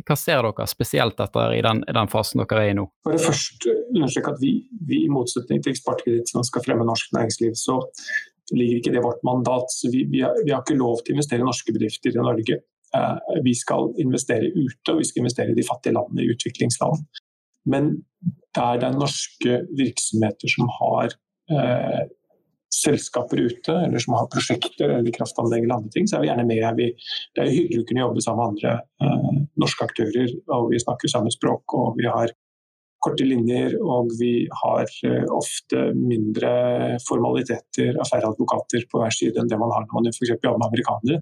hva, 0.05 0.15
ser 0.19 0.43
dere 0.45 0.67
spesielt 0.69 1.17
etter 1.23 1.55
i 1.55 1.63
den, 1.65 1.79
den, 1.87 2.11
fasen 2.11 2.43
dere 2.43 2.61
er 2.61 2.69
i 2.73 2.75
nå? 2.77 2.85
For 3.05 3.11
det 3.15 3.23
første 3.23 3.69
at 4.29 4.39
vi, 4.41 4.51
vi, 4.85 4.97
i 5.05 5.09
motsetning 5.09 5.59
til 5.63 5.71
Eksportkreditt 5.73 6.27
som 6.29 6.43
skal 6.45 6.63
fremme 6.65 6.85
norsk 6.85 7.07
næringsliv, 7.15 7.53
så 7.57 7.75
ligger 8.53 8.77
ikke 8.77 8.93
det 8.93 9.05
vårt 9.05 9.23
mandat. 9.25 9.67
Så 9.73 9.89
vi, 9.93 9.99
vi, 10.11 10.19
har, 10.21 10.33
vi 10.45 10.51
har 10.53 10.61
ikke 10.61 10.77
lov 10.77 10.95
til 11.01 11.13
å 11.13 11.15
investere 11.17 11.41
i 11.41 11.47
norske 11.47 11.71
bedrifter 11.73 12.09
i 12.13 12.21
Norge. 12.21 12.55
Eh, 12.95 13.17
vi 13.47 13.53
skal 13.57 13.89
investere 14.01 14.51
ute, 14.53 14.93
og 14.93 14.99
vi 15.01 15.07
skal 15.09 15.23
investere 15.23 15.53
i 15.53 15.57
de 15.57 15.67
fattige 15.67 15.95
landene, 15.97 16.25
i 16.25 16.31
utviklingsland. 16.35 16.97
Men 17.65 17.89
der 18.55 18.81
det 18.81 18.91
er 18.91 18.99
norske 18.99 19.61
virksomheter 19.79 20.53
som 20.53 20.69
har 20.77 21.17
eh, 21.49 22.03
selskaper 22.75 23.39
ute, 23.39 23.73
eller 23.85 24.01
som 24.03 24.15
har 24.17 24.29
prosjekter 24.31 24.97
eller 24.97 25.13
kraftanlegg 25.15 25.63
eller 25.63 25.79
andre 25.79 25.93
ting, 25.93 26.07
så 26.07 26.17
er 26.17 26.25
vi 26.25 26.31
gjerne 26.31 26.47
med. 26.49 26.65
Vi, 26.79 26.89
det 27.35 27.43
er 27.43 27.53
hyggelig 27.53 27.83
å 27.83 27.89
kunne 27.89 28.03
jobbe 28.03 28.23
sammen 28.25 28.41
med 28.41 28.55
andre 28.55 28.73
eh, 29.05 29.43
norske 29.61 29.87
aktører, 29.87 30.33
og 30.57 30.71
vi 30.73 30.81
snakker 30.83 31.11
samme 31.11 31.33
språk. 31.33 31.77
og 31.77 31.99
vi 31.99 32.09
har 32.09 32.33
korte 33.05 33.25
linjer, 33.27 33.75
og 33.81 34.09
vi 34.19 34.33
har 34.63 34.85
eh, 35.07 35.25
ofte 35.33 35.89
mindre 35.97 36.51
formaliteter 37.05 37.99
av 37.99 38.09
færre 38.11 38.31
advokater 38.33 38.87
på 38.89 39.01
hver 39.01 39.13
side 39.13 39.41
enn 39.41 39.51
det 39.51 39.59
man 39.61 39.73
har 39.75 39.85
når 39.85 39.99
man 39.99 40.11
f.eks. 40.13 40.33
jobber 40.35 40.59
med 40.59 40.69
amerikanere. 40.71 41.21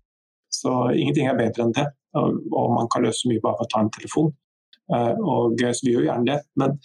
Så 0.54 0.72
ingenting 0.94 1.28
er 1.28 1.38
bedre 1.40 1.66
enn 1.66 1.76
det, 1.76 1.88
og, 2.20 2.40
og 2.54 2.74
man 2.78 2.90
kan 2.94 3.06
løse 3.06 3.30
mye 3.30 3.42
bare 3.44 3.60
ved 3.60 3.68
å 3.68 3.74
ta 3.74 3.84
en 3.84 3.94
telefon. 3.94 4.34
Eh, 4.94 5.14
og, 5.26 5.62
så 5.62 5.86
vi 5.86 5.94
gjør 5.94 6.08
gjerne 6.08 6.28
det. 6.30 6.40
Men, 6.60 6.76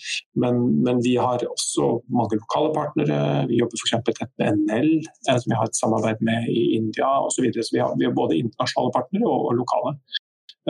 men, 0.43 0.61
men, 0.85 1.03
vi 1.05 1.17
har 1.21 1.45
også 1.49 1.91
mange 2.15 2.39
lokale 2.41 2.73
partnere. 2.77 3.19
Vi 3.51 3.61
jobber 3.61 3.81
f.eks. 3.81 3.97
tett 4.09 4.33
med 4.41 4.63
NL, 4.63 4.93
eh, 5.03 5.35
som 5.35 5.53
vi 5.53 5.59
har 5.59 5.69
et 5.69 5.81
samarbeid 5.81 6.23
med 6.29 6.49
i 6.53 6.65
India 6.79 7.11
osv. 7.25 7.39
Så, 7.39 7.45
videre. 7.47 7.67
så 7.67 7.77
vi 7.77 7.83
har, 7.85 7.93
vi 8.01 8.09
har, 8.09 8.17
både 8.17 8.39
internasjonale 8.41 8.95
partnere 8.97 9.29
og, 9.29 9.51
og, 9.51 9.59
lokale. 9.61 9.95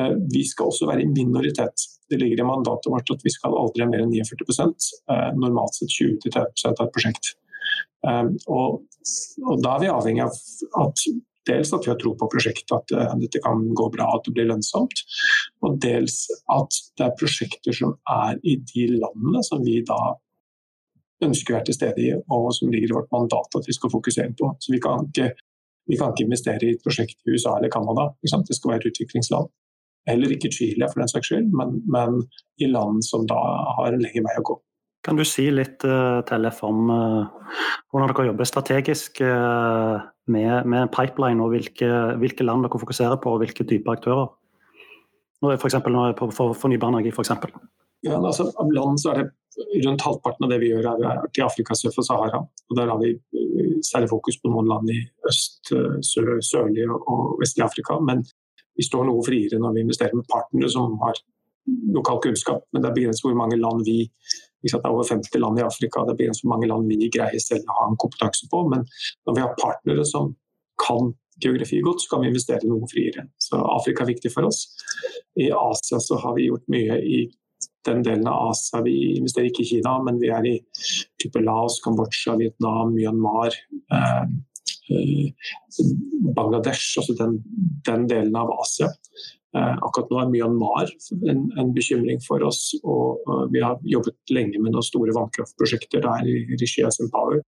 Eh, 0.01 0.15
vi 0.35 0.45
skal 0.49 0.73
også 0.73 0.91
være 0.91 1.05
i 1.05 1.11
minoritet. 1.13 1.87
Det 2.09 2.21
ligger 2.23 2.43
i 2.43 2.49
mandatet 2.49 2.91
vårt 2.93 3.13
at 3.13 3.25
vi 3.25 3.35
skal 3.35 3.57
aldri 3.61 3.85
ha 3.85 3.91
mer 3.91 4.07
enn 4.07 4.15
49% 4.17 4.87
normalt 5.37 5.75
sett 5.77 5.93
20-30 5.93 6.63
av 6.71 6.87
et 6.87 6.95
prosjekt. 6.95 7.35
Og, 8.49 8.79
og, 9.43 9.51
da 9.61 9.75
er 9.75 9.83
vi 9.83 9.91
avhengig 9.93 10.23
av 10.25 10.39
at 10.87 11.03
Dels 11.49 11.73
at 11.73 11.87
vi 11.87 11.93
har 11.93 11.99
tro 12.01 12.15
på 12.19 12.29
prosjektet, 12.31 12.73
at 12.77 12.95
uh, 12.95 13.17
dette 13.21 13.41
kan 13.45 13.65
gå 13.77 13.89
bra, 13.95 14.11
at 14.17 14.27
det 14.27 14.35
blir 14.37 14.49
lønnsomt. 14.51 15.05
Og 15.65 15.79
dels 15.83 16.25
at 16.55 16.81
det 16.99 17.09
er 17.09 17.19
prosjekter 17.19 17.77
som 17.77 17.97
er 18.13 18.41
i 18.45 18.59
de 18.73 18.89
landene 18.99 19.45
som 19.47 19.65
vi 19.65 19.81
da 19.89 20.01
ønsker 21.25 21.55
å 21.55 21.59
være 21.59 21.69
til 21.69 21.79
stede 21.79 22.05
i, 22.05 22.11
og 22.15 22.51
som 22.55 22.71
ligger 22.73 22.93
i 22.93 22.97
vårt 22.99 23.15
mandat 23.15 23.59
at 23.59 23.67
vi 23.67 23.75
skal 23.75 23.93
fokusere 23.93 24.35
på. 24.39 24.53
Så 24.63 24.75
vi 24.75 24.83
kan 24.83 25.09
ikke, 25.09 25.33
vi 25.91 25.99
kan 25.99 26.13
ikke 26.13 26.29
investere 26.29 26.67
i 26.67 26.77
et 26.77 26.85
prosjekt 26.85 27.19
i 27.25 27.35
USA 27.35 27.57
eller 27.57 27.73
Canada. 27.75 28.11
Det 28.23 28.31
skal 28.31 28.75
være 28.75 28.85
et 28.85 28.93
utviklingsland. 28.93 29.51
Heller 30.09 30.33
ikke 30.33 30.53
Chile 30.55 30.89
for 30.89 31.03
den 31.03 31.11
saks 31.11 31.29
skyld, 31.29 31.51
men, 31.59 31.81
men 31.91 32.23
i 32.63 32.71
land 32.71 33.03
som 33.05 33.27
da 33.29 33.39
har 33.77 33.93
en 33.93 34.01
lengre 34.05 34.25
vei 34.25 34.37
å 34.41 34.47
gå. 34.53 34.57
Kan 35.05 35.19
du 35.19 35.25
si 35.27 35.47
litt 35.53 35.85
uh, 35.87 36.21
Tellef, 36.29 36.63
om 36.67 36.89
uh, 36.91 37.51
hvordan 37.91 38.11
dere 38.13 38.31
jobber 38.31 38.49
strategisk 38.49 39.21
uh, 39.25 40.01
med, 40.33 40.67
med, 40.67 40.91
pipeline, 40.95 41.43
og 41.45 41.55
hvilke, 41.55 41.89
hvilke, 42.21 42.47
land 42.47 42.65
dere 42.65 42.81
fokuserer 42.81 43.19
på, 43.23 43.35
og 43.35 43.43
hvilke 43.43 43.67
typer 43.67 43.97
aktører? 43.97 44.31
Nå 45.43 45.53
er 45.53 45.61
for 45.61 45.71
eksempel, 45.71 45.95
nå 45.95 46.09
er 46.09 46.17
på 46.19 46.31
for 46.35 46.57
fornybar 46.59 46.93
energi, 46.93 47.13
f.eks. 47.15 47.35
Ja, 48.07 48.19
altså, 48.19 48.49
av 48.59 48.71
land 48.75 49.01
så 49.03 49.13
er 49.13 49.23
det 49.23 49.85
rundt 49.87 50.05
halvparten 50.07 50.47
av 50.47 50.53
det 50.53 50.61
vi 50.63 50.71
gjør, 50.73 50.91
er, 50.95 51.23
til 51.35 51.47
Afrika 51.47 51.75
sør 51.79 51.95
for 51.95 52.07
Sahara. 52.07 52.41
og 52.43 52.77
Der 52.79 52.91
har 52.91 52.99
vi 53.01 53.15
særlig 53.87 54.11
fokus 54.11 54.39
på 54.43 54.51
noen 54.53 54.69
land 54.71 54.91
i 54.95 55.01
øst, 55.29 55.73
sør, 56.07 56.37
sørlig 56.45 56.87
og 56.91 57.39
vestlig 57.41 57.65
Afrika. 57.67 57.99
Men 58.03 58.23
vi 58.79 58.87
står 58.87 59.09
noe 59.09 59.25
friere 59.27 59.59
når 59.59 59.75
vi 59.75 59.85
investerer 59.87 60.15
med 60.15 60.29
partnere 60.31 60.71
som 60.71 60.95
har 61.03 61.19
lokal 61.95 62.21
kunnskap. 62.25 62.63
Men 62.73 62.85
det 62.85 62.91
er 62.91 62.99
begrenset 63.01 63.27
hvor 63.27 63.39
mange 63.39 63.59
land 63.61 63.85
vi 63.87 64.01
det 64.63 64.75
er 64.75 64.91
over 64.91 65.07
50 65.07 65.39
land 65.39 65.61
i 65.61 65.67
Afrika, 65.67 66.05
det 66.09 66.17
blir 66.19 66.35
så 66.35 66.49
mange 66.51 66.69
land 66.71 66.89
vi 66.91 67.11
greier 67.15 67.43
selv 67.43 67.69
å 67.69 67.79
ha 67.79 67.89
en 67.91 67.99
kompetanse 68.03 68.49
på. 68.51 68.65
Men 68.73 68.85
når 69.27 69.37
vi 69.37 69.45
har 69.45 69.59
partnere 69.61 70.07
som 70.09 70.33
kan 70.83 71.13
geografi 71.43 71.81
godt, 71.81 72.03
så 72.03 72.15
kan 72.15 72.25
vi 72.25 72.33
investere 72.33 72.69
noe 72.69 72.89
friere. 72.91 73.29
Så 73.39 73.61
Afrika 73.63 74.05
er 74.05 74.13
viktig 74.13 74.33
for 74.35 74.49
oss. 74.49 74.65
I 75.39 75.51
Asia 75.55 76.01
så 76.03 76.19
har 76.23 76.35
vi 76.39 76.49
gjort 76.49 76.67
mye 76.73 76.99
i 76.99 77.21
den 77.87 78.03
delen 78.03 78.27
av 78.29 78.51
Asia. 78.51 78.83
Vi 78.83 78.97
investerer 79.17 79.51
ikke 79.51 79.65
i 79.65 79.71
Kina, 79.73 79.97
men 80.05 80.19
vi 80.23 80.33
er 80.35 80.47
i 80.47 80.57
type 81.23 81.43
Laos, 81.45 81.79
Kambodsja, 81.85 82.37
Vietnam, 82.41 82.95
Myanmar. 82.97 83.55
Eh, 83.95 84.23
eh 84.91 85.55
Bangladesh, 86.35 86.99
altså 86.99 87.15
den, 87.15 87.37
den, 87.87 88.09
delen 88.11 88.37
av 88.37 88.51
Asia. 88.61 88.89
Akkurat 89.57 90.11
nå 90.13 90.19
er 90.21 90.29
Myanmar 90.29 90.91
en, 91.31 91.47
en 91.57 91.71
bekymring 91.73 92.21
for 92.21 92.43
oss. 92.45 92.75
og 92.85 93.23
Vi 93.53 93.63
har 93.65 93.79
jobbet 93.89 94.35
lenge 94.35 94.61
med 94.61 94.75
noen 94.75 94.85
store 94.85 95.15
vannkraftprosjekter 95.17 96.05
der 96.05 96.29
i 96.29 96.43
regi 96.61 96.85
av 96.85 96.93
Empower. 97.01 97.41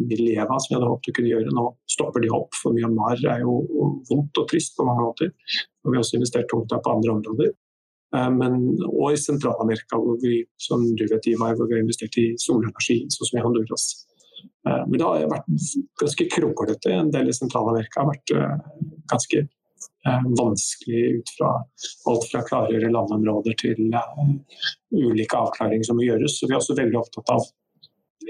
Mileva, 0.00 0.56
som 0.58 0.72
vi 0.72 0.78
hadde 0.78 0.88
håpet 0.90 1.12
å 1.12 1.16
kunne 1.18 1.30
gjøre, 1.34 1.52
nå 1.54 1.66
stopper 1.92 2.24
de 2.24 2.32
opp. 2.32 2.56
For 2.58 2.74
Myanmar 2.74 3.20
er 3.28 3.44
jo 3.44 3.58
vondt 4.08 4.40
og 4.40 4.48
trist 4.50 4.74
på 4.78 4.88
mange 4.88 5.04
måter. 5.04 5.34
Og 5.84 5.92
vi 5.92 5.98
har 5.98 6.06
også 6.06 6.18
investert 6.18 6.48
tungt 6.50 6.72
der 6.72 6.80
på 6.82 6.96
andre 6.96 7.14
områder. 7.18 7.52
Men, 8.32 8.58
og 8.88 9.12
i 9.12 9.20
Sentral-Amerika, 9.20 10.00
hvor 10.00 10.18
vi 10.20 10.42
som 10.60 10.82
du 10.96 11.06
vet, 11.06 11.28
Ivar, 11.28 11.54
hvor 11.56 11.68
vi 11.68 11.76
har 11.76 11.84
investert 11.84 12.16
i 12.20 12.32
solenergi, 12.40 13.02
sånn 13.12 13.28
som 13.28 13.38
i 13.38 13.44
Honduras. 13.44 13.86
Men 14.64 14.96
det 14.96 15.06
har 15.06 15.30
vært 15.30 15.48
ganske 16.00 16.28
kronglete. 16.34 16.92
En 16.92 17.12
del 17.12 17.30
i 17.30 17.36
Sentral-Amerika 17.36 18.02
har 18.02 18.14
vært 18.14 18.34
ganske 19.12 19.44
Eh, 19.44 19.61
vanskelig 20.38 21.02
ut 21.18 21.32
fra 21.38 21.50
alt 22.10 22.28
fra 22.30 22.42
klargjøre 22.46 22.90
landområder 22.92 23.56
til 23.60 23.94
uh, 23.94 24.22
ulike 24.92 25.38
avklaringer 25.38 25.86
som 25.88 25.98
må 25.98 26.06
gjøres. 26.06 26.38
Så 26.38 26.48
vi 26.48 26.54
er 26.54 26.60
også 26.60 26.78
veldig 26.78 27.00
opptatt 27.00 27.32
av 27.34 27.48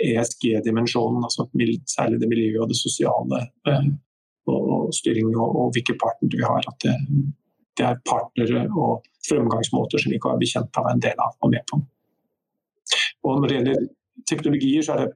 ESG-dimensjonen, 0.02 1.24
altså 1.26 1.48
særlig 1.92 2.20
det 2.22 2.30
miljøet 2.30 2.64
og 2.64 2.72
det 2.72 2.80
sosiale. 2.80 3.44
Uh, 3.68 3.92
og 4.50 4.90
styring 4.94 5.30
og, 5.36 5.48
og 5.60 5.72
hvilke 5.74 5.94
partnere 6.00 6.38
vi 6.38 6.46
har. 6.46 6.66
At 6.66 6.78
det, 6.84 6.94
det, 7.78 7.86
er 7.86 8.00
partnere 8.08 8.66
og 8.74 9.04
fremgangsmåter 9.28 10.02
som 10.02 10.12
vi 10.12 10.20
kan 10.22 10.34
være 10.34 10.44
bekjent 10.44 10.80
av 10.80 10.88
en 10.90 11.02
del 11.02 11.22
av 11.22 11.36
og 11.40 11.52
med 11.52 11.66
på. 11.70 11.78
Og 13.22 13.38
når 13.38 13.48
det 13.48 13.58
gjelder 13.58 13.84
teknologier, 14.28 14.82
så 14.82 14.96
er 14.96 15.04
det 15.06 15.12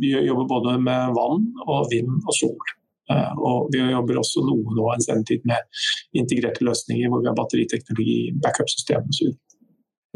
Vi 0.00 0.10
jobber 0.10 0.48
både 0.50 0.78
med 0.82 1.12
vann 1.16 1.44
og 1.66 1.86
vind 1.92 2.16
og 2.24 2.34
sol. 2.34 2.72
Eh, 3.12 3.32
og 3.36 3.68
vi 3.72 3.82
jobber 3.84 4.20
også 4.20 4.44
noe 4.46 4.76
nå 4.76 4.90
en 4.94 5.04
sendetid 5.04 5.44
med 5.48 5.82
integrerte 6.16 6.64
løsninger 6.64 7.10
hvor 7.10 7.24
vi 7.24 7.30
har 7.30 7.36
batteriteknologi, 7.38 8.20
backup-system 8.44 9.10
osv. 9.12 9.34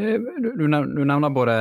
Eh, 0.01 0.17
du 0.57 0.65
nevner 0.69 1.35
både, 1.35 1.59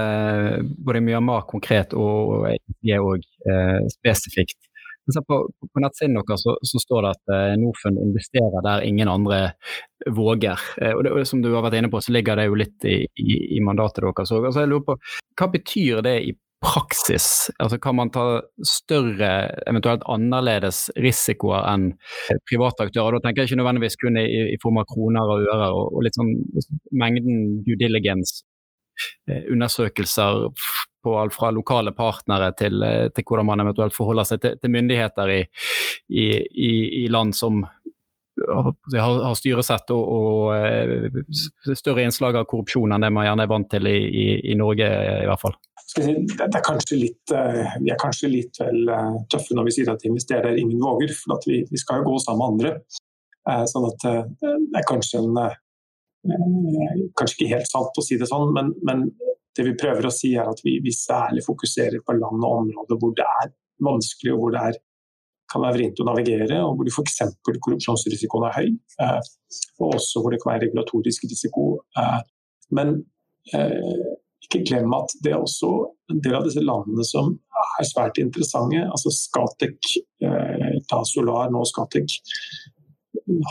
både 0.77 1.03
Myanmar 1.03 1.47
konkret 1.49 1.95
og 1.97 2.47
EG 2.53 2.95
òg 3.01 3.27
eh, 3.49 3.83
spesifikt. 3.97 4.59
På, 5.27 5.37
på 5.73 5.79
nettsiden 5.79 6.17
deres 6.17 6.41
så, 6.43 6.57
så, 6.67 6.79
står 6.83 7.05
det 7.05 7.11
at 7.15 7.31
eh, 7.31 7.53
Norfund 7.61 7.99
investerer 8.01 8.63
der 8.65 8.83
ingen 8.83 9.07
andre 9.07 9.53
våger. 10.11 10.59
Eh, 10.81 10.91
og, 10.91 11.05
det, 11.05 11.13
og 11.15 11.27
Som 11.27 11.41
du 11.43 11.53
har 11.53 11.63
vært 11.63 11.79
inne 11.79 11.91
på, 11.91 12.01
så 12.03 12.11
ligger 12.11 12.39
det 12.39 12.49
jo 12.49 12.59
litt 12.59 12.87
i, 12.87 12.97
i, 13.07 13.37
i 13.55 13.61
mandatet 13.63 14.03
deres. 14.03 14.33
Altså, 14.35 14.59
jeg 14.59 14.71
lurer 14.71 14.85
på, 14.89 14.97
Hva 15.39 15.49
betyr 15.53 16.03
det 16.03 16.17
i 16.27 16.35
praksis? 16.63 17.51
Altså 17.59 17.77
Kan 17.81 17.95
man 17.99 18.11
ta 18.13 18.41
større, 18.65 19.31
eventuelt 19.69 20.05
annerledes 20.09 20.87
risikoer 20.97 21.67
enn 21.69 21.91
private 22.49 22.87
aktører? 22.87 23.17
Da 23.17 23.27
tenker 23.27 23.43
jeg 23.43 23.51
ikke 23.51 23.61
nødvendigvis 23.61 23.99
kun 24.01 24.19
i, 24.21 24.27
i 24.53 24.59
form 24.61 24.81
av 24.81 24.89
kroner 24.89 25.33
og 25.33 25.47
ører, 25.47 25.71
og, 25.71 25.95
og 25.95 26.05
litt 26.07 26.17
sånn 26.17 26.33
mengden 26.97 27.63
due 27.67 27.79
diligence, 27.79 28.43
eh, 29.29 29.45
undersøkelser 29.53 30.47
på 31.07 31.15
alt 31.21 31.35
fra 31.37 31.51
lokale 31.55 31.93
partnere 31.95 32.51
til, 32.59 32.81
eh, 32.83 33.07
til 33.15 33.23
hvordan 33.27 33.47
man 33.47 33.63
eventuelt 33.63 33.95
forholder 33.95 34.27
seg 34.27 34.43
til, 34.43 34.57
til 34.61 34.73
myndigheter 34.73 35.33
i, 35.37 35.41
i, 36.09 36.27
i, 37.03 37.07
land 37.13 37.35
som 37.37 37.63
har, 38.45 39.33
styresett 39.37 39.91
og, 39.95 40.03
og, 40.17 40.55
eh, 40.55 41.73
større 41.75 42.05
innslag 42.05 42.37
av 42.37 42.45
korrupsjon 42.49 42.93
enn 42.93 43.05
det 43.05 43.11
man 43.13 43.27
gjerne 43.27 43.47
er 43.47 43.51
vant 43.51 43.69
til 43.71 43.89
i, 43.89 44.27
i 44.51 44.57
Norge, 44.59 44.87
i 45.23 45.25
hvert 45.29 45.43
fall 45.43 45.57
det 45.97 46.43
er 46.43 46.63
kanskje 46.65 46.97
litt, 46.99 47.31
eh, 47.31 47.75
vi 47.79 47.91
er 47.93 47.99
kanskje 48.01 48.27
litt 48.27 48.57
vel 48.59 48.89
eh, 48.91 49.13
tøffe 49.31 49.55
når 49.55 49.69
vi 49.69 49.73
sier 49.77 49.91
at 49.93 50.03
investerer 50.05 50.57
ingen 50.59 50.81
våger. 50.83 51.13
For 51.15 51.39
vi, 51.47 51.61
vi, 51.69 51.79
skal 51.79 52.01
jo 52.01 52.09
gå 52.09 52.17
sammen 52.19 52.41
med 52.41 52.51
andre. 52.51 52.73
Sånn 53.71 53.85
at 53.87 54.03
det 54.03 54.75
er 54.75 54.83
kanskje 54.89 55.21
en 55.23 55.37
Kanskje 57.15 57.37
ikke 57.37 57.53
helt 57.53 57.69
sant 57.69 57.95
å 57.95 58.03
si 58.03 58.17
det 58.19 58.27
sånn, 58.27 58.49
men, 58.51 58.73
men 58.83 59.05
det 59.55 59.63
vi 59.63 59.77
prøver 59.79 60.09
å 60.09 60.11
si 60.11 60.33
er 60.35 60.49
at 60.49 60.59
vi, 60.65 60.73
vi, 60.83 60.91
særlig 60.91 61.45
fokuserer 61.45 62.01
på 62.03 62.17
land 62.17 62.43
og 62.43 62.57
områder 62.65 62.99
hvor 62.99 63.13
det 63.15 63.27
er 63.43 63.53
vanskelig 63.87 64.33
og 64.33 64.41
hvor 64.41 64.55
det 64.57 64.63
er, 64.69 64.79
kan 65.51 65.63
være 65.63 65.77
vrient 65.77 66.01
å 66.03 66.07
navigere, 66.07 66.59
og 66.65 66.79
hvor 66.79 66.91
f.eks. 66.91 67.19
korrupsjonsrisikoen 67.47 68.47
er 68.49 68.57
høy. 68.57 68.69
Og 69.79 69.95
også 69.95 70.21
hvor 70.21 70.33
det 70.33 70.41
kan 70.43 70.53
være 70.53 70.67
regulatorisk 70.67 71.27
risiko. 71.29 71.67
Men 72.75 72.97
ikke 74.47 74.63
glem 74.67 74.93
at 74.95 75.13
det 75.23 75.33
er 75.33 75.41
også 75.41 75.69
en 76.11 76.21
del 76.23 76.37
av 76.37 76.45
disse 76.47 76.63
landene 76.63 77.05
som 77.07 77.33
er 77.79 77.87
svært 77.87 78.19
interessante. 78.21 78.83
altså 78.85 79.11
Scatec, 79.11 79.97
eh, 80.23 81.03
Solar, 81.11 81.51
nå 81.51 81.63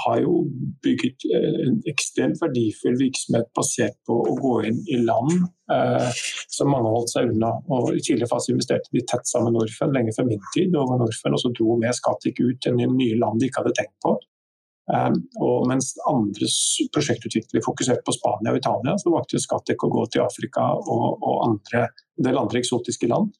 Har 0.04 0.20
jo 0.22 0.46
bygget 0.84 1.26
eh, 1.30 1.58
en 1.66 1.80
ekstremt 1.90 2.40
verdifull 2.42 2.96
virksomhet 3.00 3.48
basert 3.56 3.96
på 4.08 4.18
å 4.20 4.36
gå 4.40 4.54
inn 4.68 4.78
i 4.92 5.00
land 5.02 5.34
eh, 5.72 6.22
som 6.52 6.72
mange 6.72 6.92
holdt 6.92 7.12
seg 7.14 7.32
unna. 7.32 7.52
Og 7.72 7.92
I 7.94 8.00
tidligere 8.02 8.30
fase 8.32 8.52
investerte 8.54 8.92
de 8.94 9.04
tett 9.04 9.28
sammen 9.28 9.52
med 9.52 9.60
Norfund 9.60 9.96
lenge 9.96 10.14
før 10.16 10.30
min 10.30 10.42
tid. 10.54 10.76
og 10.76 10.96
Norfund 11.00 11.38
også 11.38 11.52
dro 11.58 11.76
med 11.80 11.96
Skatik 11.98 12.40
ut 12.42 12.62
til 12.62 12.78
nye 12.80 13.20
land 13.20 13.40
de 13.40 13.50
ikke 13.50 13.64
hadde 13.64 13.76
tenkt 13.80 13.96
på. 14.04 14.16
Um, 14.86 15.16
og 15.42 15.64
mens 15.66 15.96
andre 16.06 16.46
prosjektutviklere 16.94 17.64
fokuserte 17.64 18.06
på 18.06 18.14
Spania 18.14 18.52
og 18.52 18.60
Italia, 18.60 18.94
så 19.02 19.10
valgte 19.10 19.40
Scatec 19.42 19.82
å 19.82 19.90
gå 19.90 20.04
til 20.14 20.22
Afrika 20.22 20.68
og, 20.78 21.06
og 21.18 21.40
andre, 21.48 21.88
en 22.20 22.28
del 22.28 22.38
andre 22.38 22.62
eksotiske 22.62 23.10
land. 23.10 23.32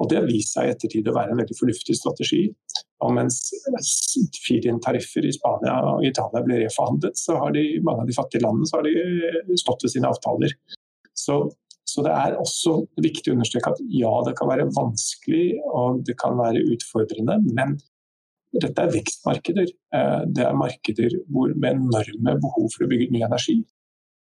Og 0.00 0.08
Det 0.08 0.16
har 0.16 0.28
vist 0.28 0.54
seg 0.56 0.66
i 0.66 0.72
ettertid 0.72 1.08
å 1.10 1.14
være 1.16 1.34
en 1.34 1.40
veldig 1.42 1.56
fornuftig 1.58 1.96
strategi. 1.98 2.46
Og 3.04 3.12
mens 3.16 3.40
Firin-tariffer 4.44 5.26
i 5.28 5.32
Spania 5.36 5.76
og 5.92 6.04
Italia 6.08 6.42
ble 6.44 6.62
reforhandlet, 6.62 7.16
så 7.20 7.36
har 7.40 7.52
de, 7.56 7.64
mange 7.84 8.04
av 8.04 8.08
de 8.08 8.16
fattige 8.16 8.44
landene 8.44 8.68
så 8.68 8.80
har 8.80 8.88
de 8.88 9.58
stått 9.60 9.84
ved 9.84 9.94
sine 9.94 10.08
avtaler. 10.08 10.54
Så, 11.16 11.36
så, 11.84 12.04
det 12.06 12.12
er 12.16 12.38
også 12.40 12.78
viktig 13.04 13.32
å 13.32 13.36
understreke 13.36 13.74
at 13.74 13.82
ja, 13.92 14.12
det 14.24 14.36
kan 14.40 14.48
være 14.48 14.70
vanskelig 14.76 15.46
og 15.68 16.02
det 16.08 16.16
kan 16.20 16.36
være 16.40 16.64
utfordrende, 16.76 17.36
men 17.52 17.76
dette 18.56 18.82
er 18.82 18.94
vekstmarkeder. 18.94 19.68
Eh, 19.96 20.22
det 20.32 20.46
er 20.46 20.56
markeder 20.58 21.20
hvor, 21.28 21.52
med 21.54 21.76
enorme 21.76 22.36
behov 22.40 22.72
for 22.72 22.86
å 22.86 22.90
bygge 22.90 23.12
ny 23.14 23.22
energi. 23.26 23.60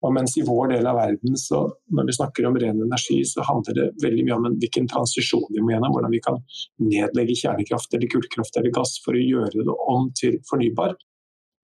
Og 0.06 0.12
mens 0.14 0.37
i 0.38 0.44
vår 0.46 0.68
del 0.76 0.87
av 0.87 0.94
verden, 1.00 1.34
så 1.37 1.64
når 1.90 2.06
vi 2.06 2.14
snakker 2.14 2.46
om 2.46 2.58
ren 2.61 2.82
energi, 2.84 3.18
så 3.26 3.42
handler 3.42 3.74
det 3.74 3.87
veldig 4.04 4.26
mye 4.28 4.37
om 4.37 4.46
en, 4.46 4.58
hvilken 4.62 4.87
transisjon 4.90 5.48
vi 5.50 5.62
må 5.64 5.72
gjennom. 5.72 5.94
Hvordan 5.96 6.14
vi 6.14 6.20
kan 6.22 6.38
nedlegge 6.82 7.34
kjernekraft 7.40 7.96
eller 7.98 8.12
kullkraft 8.12 8.61
eller 8.61 8.74
gass 8.76 8.94
for 9.02 9.18
å 9.18 9.24
gjøre 9.24 9.64
det 9.66 9.76
om 9.90 10.06
til 10.20 10.38
fornybar. 10.50 10.94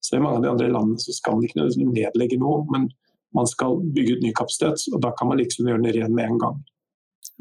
Så 0.03 0.17
I 0.17 0.23
mange 0.25 0.41
av 0.41 0.47
de 0.47 0.53
andre 0.55 0.71
landene 0.73 1.03
så 1.03 1.13
skal 1.15 1.37
man 1.37 1.45
ikke 1.47 1.69
nedlegge 1.93 2.41
noe, 2.41 2.65
men 2.73 2.89
man 3.37 3.47
skal 3.49 3.79
bygge 3.93 4.17
ut 4.17 4.25
ny 4.25 4.33
kapasitet. 4.37 4.89
og 4.95 5.05
Da 5.05 5.13
kan 5.19 5.29
man 5.29 5.39
liksom 5.41 5.69
gjøre 5.69 5.85
det 5.85 5.95
ren 5.99 6.17
med 6.17 6.33
en 6.33 6.41
gang. 6.41 6.65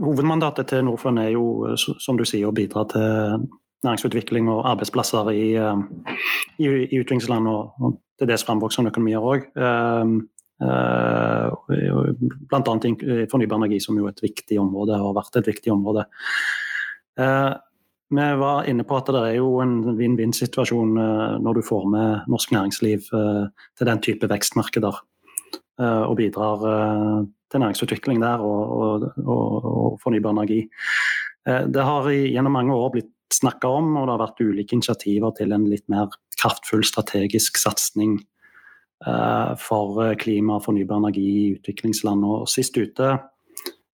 Hovedmandatet 0.02 0.68
til 0.68 0.86
Norfund 0.86 1.20
er 1.20 1.32
jo, 1.34 1.76
som 1.78 2.20
du 2.20 2.26
sier, 2.28 2.48
å 2.48 2.56
bidra 2.56 2.84
til 2.92 3.48
næringsutvikling 3.86 4.50
og 4.52 4.62
arbeidsplasser 4.70 5.32
i, 5.34 5.48
eh, 5.56 5.82
i, 6.60 6.68
i 6.68 7.00
utviklingsland 7.00 7.48
og, 7.50 7.74
og 7.82 7.98
til 8.20 8.30
dels 8.30 8.46
framvoksende 8.46 8.92
økonomier 8.94 9.26
òg. 9.26 9.48
Bl.a. 10.62 12.62
fornybar 13.32 13.58
energi, 13.58 13.80
som 13.82 13.98
jo 13.98 14.06
er 14.06 14.14
et 14.14 14.24
viktig 14.24 14.60
område 14.62 14.94
og 15.00 15.08
har 15.10 15.20
vært 15.24 15.40
et 15.42 15.50
viktig 15.50 15.74
område. 15.74 16.06
Uh, 17.20 17.54
vi 18.12 18.28
var 18.42 18.68
inne 18.68 18.84
på 18.88 18.98
at 19.00 19.10
det 19.14 19.22
er 19.24 19.36
jo 19.38 19.62
en 19.64 19.76
vinn-vinn-situasjon 19.96 20.98
når 21.40 21.54
du 21.56 21.62
får 21.64 21.86
med 21.94 22.32
norsk 22.32 22.52
næringsliv 22.52 23.06
til 23.08 23.88
den 23.88 24.02
type 24.04 24.28
vekstmarkeder. 24.28 24.98
Og 25.80 26.18
bidrar 26.20 26.60
til 27.48 27.64
næringsutvikling 27.64 28.20
der 28.20 28.44
og, 28.44 28.76
og, 28.76 29.06
og, 29.24 29.96
fornybar 30.04 30.36
energi. 30.36 30.68
Det 31.72 31.84
har 31.88 32.12
gjennom 32.12 32.52
mange 32.52 32.76
år 32.76 32.92
blitt 32.98 33.16
snakka 33.32 33.72
om, 33.80 33.96
og 33.96 34.10
det 34.10 34.14
har 34.14 34.24
vært 34.26 34.44
ulike 34.44 34.76
initiativer 34.76 35.32
til 35.38 35.56
en 35.56 35.70
litt 35.72 35.88
mer 35.92 36.12
kraftfull 36.42 36.84
strategisk 36.86 37.60
satsing 37.62 38.20
for 39.62 40.02
eh, 40.06 40.16
klima 40.20 40.58
og 40.58 40.66
fornybar 40.68 41.02
energi 41.02 41.28
i 41.28 41.52
utviklingsland. 41.56 42.26
Og 42.26 42.50
sist 42.52 42.78
ute 42.78 43.16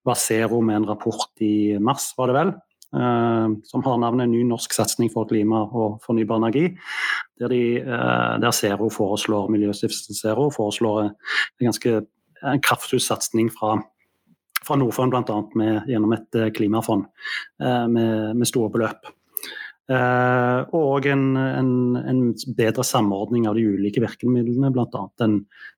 var 0.08 0.20
Zero 0.20 0.62
med 0.62 0.82
en 0.82 0.88
rapport 0.89 1.43
i 1.43 1.78
mars, 1.84 2.13
var 2.17 2.32
det 2.32 2.38
vel, 2.38 2.54
uh, 2.96 3.56
som 3.67 3.84
har 3.84 3.98
navnet 4.00 4.30
'Ny 4.30 4.43
norsk 4.48 4.74
satsing 4.74 5.12
for 5.12 5.28
klima 5.28 5.65
og 5.67 6.00
fornybar 6.06 6.39
energi'. 6.39 6.78
Der, 7.39 7.48
de, 7.48 7.84
der 8.41 8.52
Zero 8.52 8.89
foreslår, 8.89 9.50
Miljøstiftelsen 9.52 10.15
Zero 10.15 10.50
foreslår 10.50 11.02
en, 11.04 11.12
ganske, 11.60 12.02
en 12.43 12.62
kraftfull 12.62 13.00
satsing 13.00 13.52
fra 13.52 13.82
fra 14.65 14.76
Norfund 14.76 15.13
bl.a. 15.13 15.84
gjennom 15.88 16.12
et 16.12 16.54
klimafond 16.56 17.06
med, 17.60 18.36
med 18.36 18.48
store 18.50 18.72
beløp. 18.74 19.06
Uh, 19.88 20.67
og 20.76 21.06
en, 21.08 21.38
en, 21.39 21.69
en, 21.95 22.23
bedre 22.58 22.84
samordning 22.84 23.45
av 23.47 23.56
de 23.56 23.63
ulike 23.71 24.02
virkemidlene, 24.04 24.67
bl.a. 24.76 25.04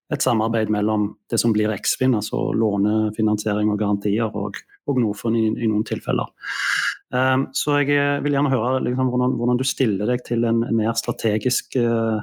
et 0.09 0.25
samarbeid 0.25 0.71
mellom 0.73 1.11
det 1.29 1.37
som 1.37 1.53
blir 1.53 1.69
Eksfin, 1.75 2.15
altså 2.17 2.47
lånefinansiering 2.57 3.69
og 3.69 3.77
garantier, 3.77 4.33
og, 4.33 4.57
og 4.89 5.01
Norfund 5.03 5.37
i, 5.37 5.43
i, 5.53 5.69
noen 5.69 5.85
tilfeller. 5.85 6.31
Um, 7.13 7.45
så 7.53 7.83
jeg 7.83 7.99
vil 8.25 8.33
gjerne 8.33 8.53
høre 8.53 8.81
liksom, 8.87 9.13
hvordan, 9.13 9.37
hvordan, 9.37 9.61
du 9.61 9.65
stiller 9.65 10.09
deg 10.09 10.25
til 10.25 10.49
en, 10.49 10.65
mer 10.73 10.97
strategisk 10.97 11.77
uh, 11.77 12.17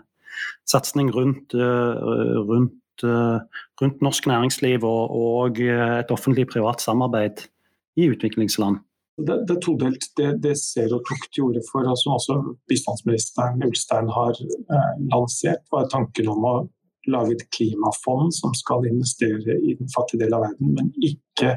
satsing 0.66 1.12
rundt, 1.14 1.54
rundt, 1.54 3.04
rundt, 3.06 4.02
norsk 4.02 4.26
næringsliv 4.26 4.84
og, 4.84 5.14
og 5.14 5.62
et 5.62 6.10
offentlig-privat 6.12 6.82
samarbeid 6.82 7.46
i 7.96 8.10
utviklingsland. 8.10 8.82
Det, 9.16 9.36
det, 9.48 9.54
er 9.56 9.60
todelt. 9.64 10.06
Det, 10.18 10.26
det 10.44 10.56
Zero 10.60 10.98
tok 11.00 11.28
til 11.32 11.46
orde 11.48 11.62
for, 11.70 11.88
og 11.88 11.96
som 12.00 12.16
også 12.18 12.36
bistandsministeren 12.68 13.64
Ulstein 13.64 14.10
har 14.12 14.36
eh, 14.36 14.90
lansert, 15.12 15.64
var 15.72 15.88
tanken 15.92 16.28
om 16.32 16.44
å 16.44 16.56
lage 17.08 17.36
et 17.36 17.46
klimafond 17.54 18.34
som 18.34 18.52
skal 18.58 18.84
investere 18.90 19.56
i 19.62 19.76
den 19.78 19.88
fattige 19.94 20.24
delen 20.24 20.36
av 20.36 20.46
verden, 20.48 20.74
men 20.76 20.92
ikke 21.00 21.54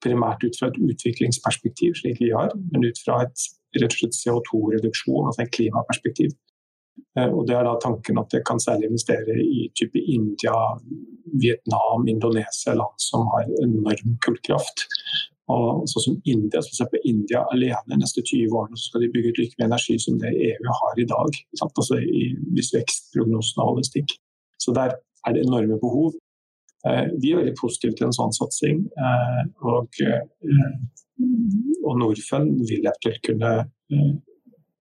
primært 0.00 0.44
ut 0.46 0.56
fra 0.56 0.70
et 0.70 0.78
utviklingsperspektiv, 0.80 1.96
slik 2.00 2.20
vi 2.22 2.30
har, 2.32 2.54
men 2.72 2.86
ut 2.86 3.00
fra 3.04 3.20
et 3.26 3.48
rett 3.76 3.92
og 3.92 3.98
slett 3.98 4.16
CO2-reduksjon, 4.16 5.26
altså 5.28 5.44
et 5.44 5.52
klimaperspektiv. 5.54 6.32
Eh, 7.18 7.28
og 7.28 7.46
det 7.48 7.56
er 7.58 7.66
da 7.66 7.76
tanken 7.82 8.20
at 8.22 8.32
det 8.32 8.42
kan 8.48 8.62
særlig 8.62 8.90
investere 8.90 9.36
i 9.42 9.68
type 9.78 10.00
India, 10.00 10.56
Vietnam, 11.42 12.08
Indonesia, 12.10 12.74
land 12.74 12.96
som 13.02 13.28
har 13.34 13.50
enorm 13.64 14.16
kullkraft. 14.24 14.88
Og 15.50 15.84
sånn 15.90 16.04
som 16.04 16.16
India, 16.28 16.62
så 16.62 16.86
på 16.90 17.00
India 17.08 17.42
alene 17.54 17.98
neste 17.98 18.22
20 18.22 18.54
årene 18.54 18.78
så 18.78 18.90
skal 18.90 19.04
de 19.04 19.12
bygge 19.14 19.32
ut 19.32 19.40
like 19.42 19.58
mye 19.58 19.68
energi 19.70 19.96
som 20.02 20.18
det 20.22 20.30
EU 20.30 20.74
har 20.80 21.00
i 21.00 21.06
dag. 21.10 21.38
Altså 21.64 21.98
i, 22.00 22.24
hvis 22.54 22.72
vekstprognosene 22.76 23.66
holder 23.66 23.88
stikk. 23.88 24.16
Så 24.60 24.74
der 24.76 24.94
er 25.26 25.36
det 25.36 25.44
enorme 25.46 25.78
behov. 25.80 26.14
Eh, 26.88 27.06
vi 27.20 27.32
er 27.32 27.42
veldig 27.42 27.56
positive 27.60 27.96
til 27.96 28.08
en 28.08 28.16
sånn 28.16 28.34
satsing. 28.36 28.84
Eh, 28.88 29.42
og, 29.68 30.00
eh, 30.04 30.22
og 31.84 31.98
Norfund 32.00 32.62
vil 32.68 32.86
eventuelt 32.86 33.22
kunne 33.26 33.54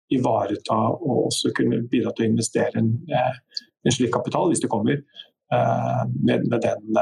ivareta 0.09 0.77
og 0.95 1.25
også 1.27 1.51
kunne 1.57 1.83
bidra 1.89 2.13
til 2.15 2.25
å 2.25 2.29
investere 2.31 2.81
en, 2.81 2.93
en 3.09 3.93
slik 3.93 4.13
kapital, 4.13 4.47
hvis 4.49 4.61
det 4.63 4.69
kommer. 4.71 5.01
Med, 5.49 6.43
med, 6.45 6.59
den 6.61 6.97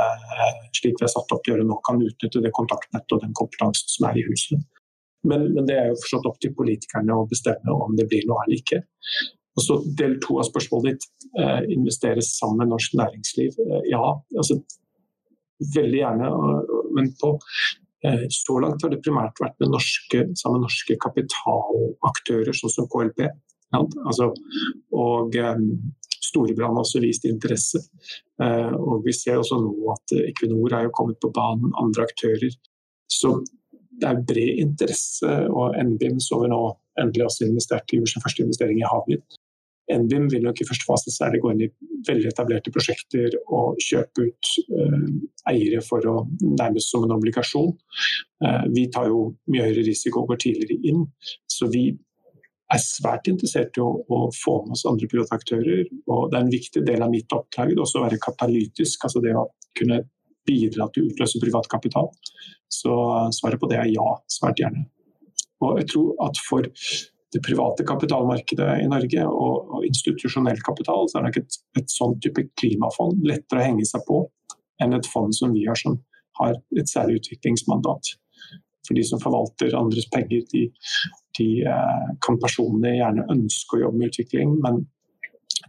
slik 0.72 0.96
vi 0.96 1.04
har 1.04 1.12
satt 1.12 1.34
opp 1.36 1.44
å 1.44 1.52
gjøre 1.52 1.66
nå, 1.68 1.76
kan 1.84 2.00
utnytte 2.00 2.40
det 2.40 2.54
kontaktnettet 2.56 3.16
og 3.18 3.24
den 3.26 3.34
kompetansen 3.36 3.92
som 3.92 4.08
er 4.08 4.22
i 4.22 4.24
huset. 4.24 4.62
Men, 5.28 5.50
men, 5.54 5.66
det 5.68 5.76
er 5.76 5.90
jo 5.92 5.98
forstått 6.04 6.30
opp 6.30 6.38
til 6.44 6.54
politikerne 6.56 7.18
å 7.18 7.28
bestemme 7.30 7.76
om 7.76 7.96
det 7.98 8.08
blir 8.10 8.24
noe 8.30 8.46
eller 8.46 8.62
ikke. 8.62 8.82
Og 9.58 9.66
så 9.66 9.80
Del 10.00 10.18
to 10.24 10.38
av 10.42 10.48
spørsmålet 10.48 10.96
ditt, 10.96 11.08
eh, 11.42 11.62
investere 11.74 12.24
sammen 12.24 12.62
med 12.62 12.76
norsk 12.76 12.94
næringsliv. 13.00 13.58
Eh, 13.64 13.90
ja, 13.92 14.04
altså 14.38 14.60
veldig 15.76 16.00
gjerne. 16.04 16.32
Men 16.94 17.12
på, 17.22 17.34
eh, 18.06 18.28
så 18.30 18.60
langt 18.62 18.84
har 18.84 18.94
det 18.94 19.02
primært 19.02 19.42
vært 19.42 19.58
med 19.60 19.74
norske, 19.74 20.24
sammen 20.38 20.62
med 20.62 20.68
norske 20.70 20.98
kapitalaktører, 21.02 22.54
sånn 22.54 22.76
som 22.76 22.90
KLP. 22.94 23.26
Ja, 23.74 23.82
altså, 24.06 24.32
og 24.96 25.36
um, 25.36 25.66
Storebrand 26.28 26.78
har 26.78 26.86
også 26.86 27.02
vist 27.04 27.28
interesse. 27.30 27.82
Uh, 28.42 28.74
og 28.76 29.06
Vi 29.06 29.16
ser 29.16 29.40
også 29.40 29.60
nå 29.64 29.94
at 29.96 30.18
Equinor 30.26 30.76
er 30.76 30.88
jo 30.88 30.96
kommet 30.98 31.20
på 31.24 31.32
banen, 31.34 31.74
andre 31.80 32.08
aktører. 32.08 32.52
Så 33.08 33.40
det 33.98 34.10
er 34.10 34.24
bred 34.30 34.62
interesse. 34.66 35.34
og 35.50 35.76
NBIM 35.90 36.20
så 36.22 36.42
vi 36.44 36.52
nå 36.54 36.62
endelig 37.02 37.26
også 37.26 37.46
investert 37.48 37.94
i 37.94 38.02
sin 38.06 38.24
første 38.24 38.44
investering 38.44 38.82
i 38.82 38.90
Havvind. 38.90 39.26
NBIM 39.88 40.28
vil 40.32 40.44
nok 40.44 40.60
i 40.60 40.66
første 40.68 40.84
fase 40.88 41.12
særlig 41.16 41.40
gå 41.44 41.54
inn 41.54 41.62
i 41.64 41.70
veldig 42.10 42.28
etablerte 42.28 42.74
prosjekter 42.76 43.38
og 43.56 43.78
kjøpe 43.84 44.26
ut 44.28 44.50
eh, 44.76 45.06
eiere 45.54 45.80
for 45.86 46.04
å 46.12 46.16
nærmest 46.44 46.92
som 46.92 47.06
en 47.08 47.16
obligasjon. 47.16 47.72
Eh, 48.44 48.66
vi 48.76 48.88
tar 48.92 49.08
jo 49.08 49.22
mye 49.48 49.70
høyere 49.70 49.86
risiko 49.88 50.26
og 50.26 50.34
går 50.34 50.42
tidligere 50.44 50.92
inn, 50.92 51.06
så 51.48 51.70
vi 51.72 51.86
er 52.74 52.84
svært 52.84 53.30
interessert 53.32 53.78
i 53.80 53.84
å, 53.84 53.90
å 54.04 54.20
få 54.36 54.60
med 54.66 54.76
oss 54.76 54.86
andre 54.90 55.08
private 55.08 55.40
Og 56.12 56.30
det 56.32 56.38
er 56.38 56.44
en 56.44 56.52
viktig 56.52 56.84
del 56.88 57.04
av 57.04 57.12
mitt 57.14 57.32
oppdrag 57.34 57.74
også 57.78 58.02
å 58.02 58.06
være 58.06 58.20
katalytisk, 58.24 59.06
altså 59.08 59.24
det 59.24 59.36
å 59.38 59.48
kunne 59.78 60.02
bidra 60.48 60.88
til 60.92 61.06
å 61.06 61.12
utløse 61.12 61.42
privat 61.44 61.68
kapital. 61.72 62.10
Så 62.72 62.94
svaret 63.36 63.60
på 63.60 63.70
det 63.72 63.80
er 63.82 63.92
ja, 63.92 64.08
svært 64.32 64.60
gjerne. 64.64 64.88
Og 65.64 65.80
jeg 65.82 65.90
tror 65.94 66.12
at 66.28 66.40
for 66.44 66.68
det 67.34 67.44
private 67.44 67.84
kapitalmarkedet 67.88 68.68
i 68.84 68.90
Norge 68.90 69.24
og, 69.28 69.72
og 69.78 69.88
institusjonell 69.88 70.60
kapital, 70.64 71.10
så 71.10 71.20
er 71.20 71.28
nok 71.28 71.40
et, 71.42 71.58
et 71.80 71.92
sånn 71.92 72.16
type 72.24 72.46
klimafond 72.60 73.26
lettere 73.28 73.64
å 73.64 73.68
henge 73.68 73.88
seg 73.88 74.06
på 74.08 74.22
enn 74.84 74.96
et 74.96 75.10
fond 75.10 75.34
som 75.36 75.56
vi 75.56 75.66
har, 75.68 75.80
som 75.80 75.98
har 76.40 76.56
et 76.78 76.90
særlig 76.90 77.22
utviklingsmandat. 77.22 78.14
For 78.88 78.96
de 78.96 79.04
som 79.04 79.20
forvalter 79.20 79.76
andres 79.76 80.08
penger, 80.14 80.46
de, 80.54 80.68
de 81.38 81.50
eh, 81.64 82.06
kan 82.26 82.40
personlig 82.42 82.98
gjerne 82.98 83.28
ønske 83.34 83.78
å 83.78 83.84
jobbe 83.86 84.02
med 84.02 84.14
utvikling, 84.14 84.56
men 84.64 84.86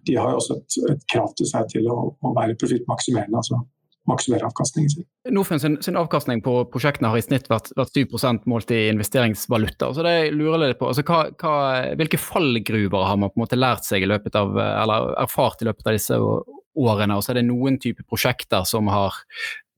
de 0.07 0.15
har 0.17 0.33
jo 0.33 0.41
også 0.41 0.59
et, 0.59 0.79
et 0.95 1.09
krav 1.13 1.35
til 1.39 1.49
seg 1.49 1.69
til 1.73 1.89
å, 1.93 1.99
å 2.13 2.33
være 2.37 2.57
profittmaksimerende. 2.61 3.41
Altså 3.41 3.61
maksimere 4.09 4.49
avkastningen 4.49 4.91
sin. 4.91 5.07
Norfunds 5.35 5.67
sin, 5.85 5.97
avkastning 6.01 6.43
på 6.45 6.55
prosjektene 6.73 7.11
har 7.13 7.21
i 7.21 7.25
snitt 7.25 7.49
vært, 7.51 7.71
vært 7.77 7.97
7 7.97 8.47
målt 8.51 8.73
i 8.75 8.87
investeringsvaluta. 8.93 9.93
så 9.95 10.05
det 10.07 10.33
lurer 10.37 10.71
litt 10.71 10.81
på, 10.81 10.89
altså, 10.91 11.05
hva, 11.05 11.27
hva, 11.41 11.55
Hvilke 11.99 12.21
fallgruver 12.21 13.05
har 13.09 13.19
man 13.21 13.33
på 13.33 13.41
en 13.41 13.45
måte 13.45 13.61
lært 13.61 13.89
seg 13.89 14.05
i 14.05 14.11
løpet 14.11 14.39
av, 14.39 14.57
eller 14.57 15.13
erfart 15.25 15.63
i 15.63 15.69
løpet 15.69 15.87
av 15.91 15.99
disse 15.99 16.19
årene? 16.19 17.17
Og 17.17 17.25
så 17.25 17.35
er 17.35 17.41
det 17.41 17.49
noen 17.51 17.79
type 17.83 18.07
prosjekter 18.09 18.65
som 18.69 18.89
har 18.93 19.21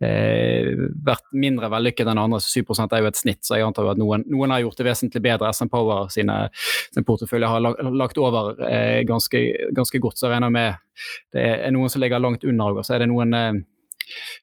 eh, 0.04 0.70
vært 1.06 1.26
mindre 1.36 1.70
vellykket 1.72 2.08
enn 2.10 2.20
andre. 2.20 2.40
så 2.40 2.60
7 2.60 2.86
er 2.86 3.02
jo 3.02 3.10
et 3.10 3.20
snitt, 3.20 3.42
så 3.44 3.58
jeg 3.58 3.66
antar 3.66 3.90
at 3.92 4.00
noen, 4.00 4.24
noen 4.30 4.54
har 4.54 4.62
gjort 4.64 4.80
det 4.80 4.88
vesentlig 4.88 5.22
bedre. 5.24 5.52
SN 5.52 5.70
Power 5.72 6.08
sine, 6.12 6.48
sin 6.94 7.06
portefølje 7.06 7.50
har 7.50 7.60
lagt 7.90 8.18
over 8.18 8.56
eh, 8.66 9.02
ganske, 9.08 9.42
ganske, 9.76 9.98
godt, 9.98 10.18
så 10.18 10.28
jeg 10.28 10.36
regner 10.36 10.54
med 10.54 10.74
det 11.34 11.44
er 11.66 11.74
noen 11.74 11.92
som 11.92 12.02
ligger 12.02 12.22
langt 12.22 12.44
under. 12.44 12.80
Og 12.80 12.86
så 12.86 12.96
er 12.96 13.04
det 13.04 13.10
noen 13.12 13.36
eh, 13.36 13.62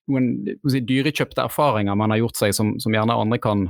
noen 0.08 0.32
si, 0.70 0.82
dyrekjøpte 0.88 1.44
erfaringer 1.44 1.98
man 2.00 2.14
har 2.14 2.24
gjort 2.24 2.40
seg 2.40 2.56
som, 2.56 2.76
som 2.82 2.94
gjerne 2.96 3.18
andre 3.18 3.40
kan, 3.44 3.68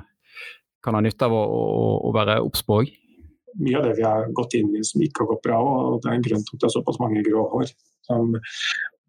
kan, 0.86 0.98
ha 0.98 1.04
nytte 1.04 1.28
av 1.28 1.36
å, 1.36 1.44
å, 1.44 1.92
å 2.10 2.16
være 2.16 2.40
obs 2.46 2.64
på 2.66 2.82
òg? 2.82 2.96
Mye 3.58 3.80
av 3.80 3.88
det 3.88 3.96
vi 3.98 4.06
har 4.06 4.28
gått 4.38 4.54
inn 4.60 4.70
i 4.78 4.84
som 4.86 5.02
ikke 5.02 5.24
har 5.24 5.32
gått 5.32 5.46
bra, 5.48 5.58
og 5.58 6.02
det 6.04 6.12
er 6.12 6.20
en 6.20 6.26
grunn 6.28 6.44
til 6.46 6.58
at 6.58 6.62
det 6.62 6.70
er 6.70 6.76
såpass 6.76 7.00
mange 7.02 7.24
grå 7.26 7.48
hår. 7.56 7.72
Som, 8.06 8.36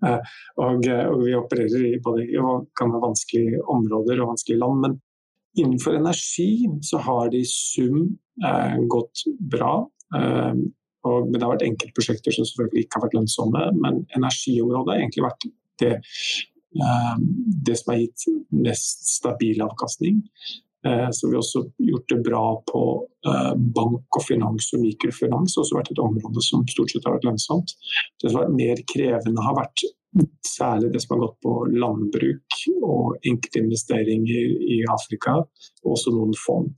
og, 0.02 0.86
og, 0.86 1.20
vi 1.24 1.34
opererer 1.34 1.84
i 1.88 2.00
både 2.02 2.26
i 2.28 2.38
vanskelige 2.38 3.62
områder 3.66 4.22
og 4.22 4.34
vanskelige 4.34 4.60
land. 4.62 4.82
Men 4.84 4.96
innenfor 5.58 5.98
energi 5.98 6.68
så 6.82 7.00
har 7.02 7.30
det 7.32 7.42
i 7.42 7.50
sum 7.50 8.04
eh, 8.44 8.76
gått 8.90 9.24
bra. 9.54 9.72
Eh, 10.16 10.54
og, 11.08 11.28
men 11.28 11.36
det 11.36 11.44
har 11.44 11.54
vært 11.54 11.66
enkeltprosjekter 11.66 12.34
som 12.34 12.46
selvfølgelig 12.46 12.84
ikke 12.84 12.98
har 12.98 13.06
vært 13.06 13.18
lønnsomme. 13.18 13.66
Men 13.82 14.02
energiområdet 14.18 14.94
har 14.94 15.02
egentlig 15.02 15.26
vært 15.26 15.50
det 15.82 15.92
eh, 15.96 17.14
det 17.66 17.78
som 17.80 17.94
har 17.94 18.02
gitt 18.02 18.26
mest 18.54 19.06
stabil 19.16 19.62
avkastning. 19.64 20.22
Eh, 20.88 21.08
så 21.10 21.28
vi 21.28 21.36
har 21.36 21.42
også 21.42 21.64
gjort 21.90 22.08
det 22.08 22.18
bra 22.24 22.42
på 22.72 22.82
eh, 23.28 23.54
bank 23.76 24.18
og 24.18 24.24
finans 24.24 24.70
og 24.76 24.82
mikrofinans. 24.84 25.52
Det 25.52 25.60
har 25.60 25.66
også 25.66 25.78
vært 25.78 25.92
et 25.92 26.02
område 26.04 26.44
som 26.44 26.66
stort 26.70 26.94
sett 26.94 27.06
har 27.08 27.16
vært 27.18 27.28
lønnsomt. 27.28 27.74
Det 28.22 28.30
som 28.30 28.40
har 28.40 28.48
vært 28.48 28.58
mer 28.62 28.82
krevende, 28.94 29.44
har 29.44 29.56
vært 29.58 29.86
særlig 30.48 30.92
det 30.94 31.02
som 31.04 31.16
har 31.16 31.26
gått 31.26 31.40
på 31.44 31.54
landbruk 31.74 32.60
og 32.88 33.28
enkeltinvesteringer 33.28 34.52
i 34.78 34.82
Afrika, 34.90 35.40
og 35.84 35.96
også 35.96 36.14
noen 36.14 36.36
fond. 36.46 36.70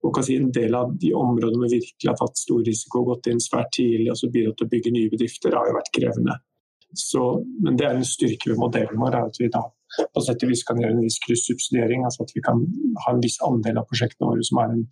Og 0.00 0.14
kan 0.16 0.24
si 0.24 0.38
En 0.40 0.48
del 0.48 0.74
av 0.74 0.94
de 0.96 1.10
områdene 1.12 1.66
vi 1.66 1.82
virkelig 1.82 2.08
har 2.08 2.16
tatt 2.16 2.40
stor 2.40 2.62
risiko 2.64 3.02
og 3.02 3.10
gått 3.12 3.28
inn 3.32 3.42
svært 3.42 3.74
tidlig 3.76 4.08
og 4.14 4.16
så 4.16 4.30
bidratt 4.32 4.56
til 4.56 4.70
å 4.70 4.72
bygge 4.72 4.94
nye 4.94 5.12
bedrifter, 5.12 5.52
har 5.52 5.68
jo 5.68 5.76
vært 5.76 5.92
krevende. 5.98 6.38
Så, 6.96 7.44
men 7.62 7.76
det 7.78 7.86
er 7.86 7.98
en 7.98 8.06
styrke 8.06 8.50
ved 8.50 8.58
modellen 8.58 8.98
vår, 8.98 9.16
at 9.28 9.38
vi 9.38 9.50
da 9.52 9.62
på 10.14 10.22
sett 10.22 10.42
vis 10.46 10.62
kan 10.66 10.78
gjøre 10.80 10.96
en 10.96 11.04
viss 11.04 11.18
kryssubsidiering. 11.24 12.04
Altså 12.06 12.24
at 12.26 12.34
vi 12.34 12.42
kan 12.46 12.64
ha 13.04 13.14
en 13.14 13.22
viss 13.22 13.38
andel 13.46 13.80
av 13.80 13.88
prosjektene 13.90 14.30
våre 14.30 14.46
som 14.46 14.62
er 14.62 14.74
en 14.74 14.84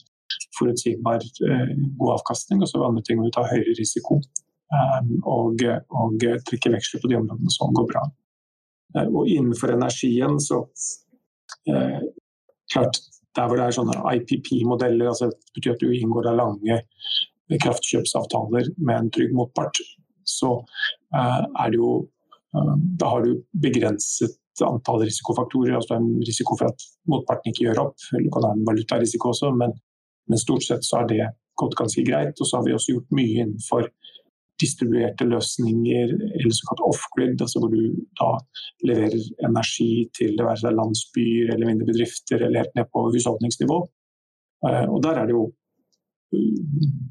forutsigbar 0.58 1.24
eh, 1.24 1.74
god 1.98 2.14
avkastning, 2.18 2.62
og 2.62 2.70
så 2.70 2.84
andre 2.86 3.04
ting 3.06 3.20
må 3.20 3.28
vi 3.28 3.34
ta 3.34 3.46
høyere 3.48 3.76
risiko. 3.78 4.20
Um, 4.68 5.14
og, 5.24 5.62
og 5.96 6.24
trekke 6.44 6.74
veksler 6.74 7.00
på 7.00 7.08
de 7.08 7.16
områdene 7.16 7.52
som 7.54 7.72
går 7.76 7.86
bra. 7.88 8.02
Uh, 8.96 9.06
og 9.06 9.30
innenfor 9.30 9.72
energien 9.72 10.36
så 10.44 10.58
eh, 11.72 12.02
klart, 12.72 13.00
Der 13.36 13.46
hvor 13.46 13.56
det 13.60 13.64
er 13.68 13.76
sånne 13.76 13.96
IPP-modeller, 14.18 15.08
altså 15.08 15.28
det 15.30 15.54
betyr 15.54 15.74
at 15.76 15.82
du 15.82 15.92
inngår 15.94 16.26
av 16.30 16.38
lange 16.40 16.78
kraftkjøpsavtaler 17.62 18.72
med 18.76 18.94
en 18.96 19.10
trygg 19.14 19.34
motpart, 19.36 19.78
så 20.28 20.50
eh, 20.58 20.97
er 21.14 21.72
det 21.72 21.80
jo 21.80 21.92
eh, 22.54 22.74
Da 23.00 23.14
har 23.14 23.24
du 23.24 23.42
begrenset 23.52 24.36
antall 24.64 25.04
risikofaktorer. 25.06 25.76
altså 25.76 25.94
en 25.94 26.08
risiko 26.26 26.56
for 26.58 26.72
at 26.72 26.86
motparten 27.06 27.52
ikke 27.52 27.68
gjør 27.68 27.84
opp, 27.86 28.08
eller 28.12 28.30
kan 28.34 28.46
ha 28.48 28.54
en 28.56 28.64
valutarisiko 28.66 29.30
også, 29.30 29.52
men, 29.54 29.74
men 30.26 30.40
stort 30.40 30.66
sett 30.66 30.84
så 30.84 30.98
har 30.98 31.06
det 31.12 31.28
gått 31.58 31.76
ganske 31.78 32.02
greit. 32.02 32.34
Og 32.40 32.46
så 32.46 32.58
har 32.58 32.66
vi 32.66 32.74
også 32.74 32.96
gjort 32.96 33.14
mye 33.14 33.44
innenfor 33.44 33.86
distribuerte 34.58 35.28
løsninger, 35.30 36.10
eller 36.10 36.56
såkalt 36.56 36.82
off-grid, 36.88 37.38
altså 37.38 37.62
hvor 37.62 37.70
du 37.70 37.82
da 38.18 38.32
leverer 38.90 39.20
energi 39.46 40.08
til 40.18 40.34
det 40.34 40.46
være 40.48 40.64
seg 40.64 40.74
landsbyer 40.74 41.54
eller 41.54 41.70
mindre 41.70 41.86
bedrifter, 41.92 42.42
eller 42.42 42.64
helt 42.64 42.74
ned 42.74 42.90
på 42.90 43.04
husholdningsnivå. 43.14 43.78
Eh, 44.66 44.84
og 44.90 44.98
der 45.06 45.22
er 45.22 45.30
det 45.30 45.38
jo 45.38 45.46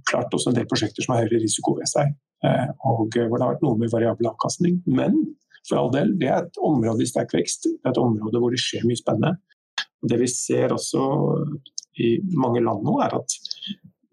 klart 0.10 0.34
også 0.34 0.52
en 0.52 0.60
del 0.60 0.68
prosjekter 0.70 1.04
som 1.04 1.16
har 1.16 1.24
høyere 1.26 1.42
risiko 1.42 1.78
ved 1.80 1.90
seg. 1.90 2.12
Og 2.46 3.08
hvor 3.08 3.10
det 3.10 3.44
har 3.44 3.54
vært 3.56 3.64
noe 3.66 3.80
med 3.82 3.92
variabel 3.94 4.30
avkastning. 4.30 4.82
Men 4.86 5.18
for 5.68 5.82
all 5.82 5.92
del, 5.94 6.14
det 6.20 6.30
er 6.32 6.46
et 6.46 6.60
område 6.64 7.04
i 7.04 7.10
sterk 7.10 7.34
vekst. 7.36 7.68
Det 7.70 7.86
er 7.86 7.96
et 7.96 8.02
område 8.02 8.42
hvor 8.42 8.54
det 8.54 8.62
skjer 8.62 8.86
mye 8.88 9.00
spennende. 9.00 9.36
Og 10.04 10.12
det 10.12 10.20
vi 10.22 10.30
ser 10.32 10.76
også 10.76 11.04
i 12.04 12.18
mange 12.38 12.62
land 12.62 12.86
nå, 12.86 13.00
er 13.04 13.18
at 13.18 13.38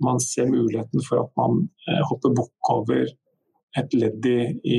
man 0.05 0.21
ser 0.23 0.49
muligheten 0.51 1.05
for 1.07 1.25
at 1.25 1.33
man 1.39 1.67
hopper 2.09 2.33
bukk 2.35 2.73
over 2.73 3.05
et 3.79 3.97
ledd 3.97 4.27
i, 4.27 4.39
i, 4.65 4.79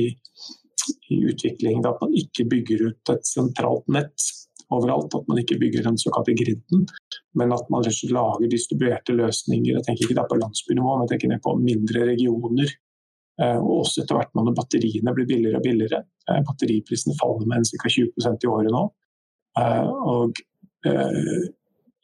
utviklingen. 1.30 1.86
At 1.86 2.02
man 2.02 2.14
ikke 2.18 2.48
bygger 2.50 2.88
ut 2.90 3.14
et 3.14 3.28
sentralt 3.28 3.86
nett 3.92 4.26
overalt. 4.74 5.14
At 5.14 5.28
man 5.30 5.40
ikke 5.42 5.58
bygger 5.62 5.86
den 5.86 5.98
såkalte 6.00 6.34
griden, 6.38 6.86
men 7.38 7.54
at 7.54 7.70
man 7.72 7.86
lager 7.86 8.50
distribuerte 8.50 9.16
løsninger. 9.16 9.76
Jeg 9.76 9.86
tenker 9.86 10.06
ikke 10.06 10.18
det 10.20 10.28
på 10.30 10.40
landsbynivå, 10.42 10.96
men 10.96 11.06
jeg 11.06 11.14
tenker 11.14 11.34
ned 11.34 11.44
på 11.46 11.56
mindre 11.62 12.10
regioner. 12.10 12.74
Eh, 13.36 13.58
og 13.60 13.82
også 13.82 14.02
etter 14.02 14.16
hvert 14.16 14.32
når 14.36 14.54
batteriene 14.56 15.12
blir 15.16 15.28
billigere 15.28 15.60
og 15.60 15.66
billigere. 15.66 16.02
Eh, 16.30 16.42
batteriprisene 16.46 17.16
faller 17.20 17.48
med 17.50 17.68
ca. 17.68 17.92
20% 17.92 18.46
i 18.46 18.52
året 18.52 18.72
nå. 18.72 18.84
Eh, 19.60 19.94
og 20.12 20.44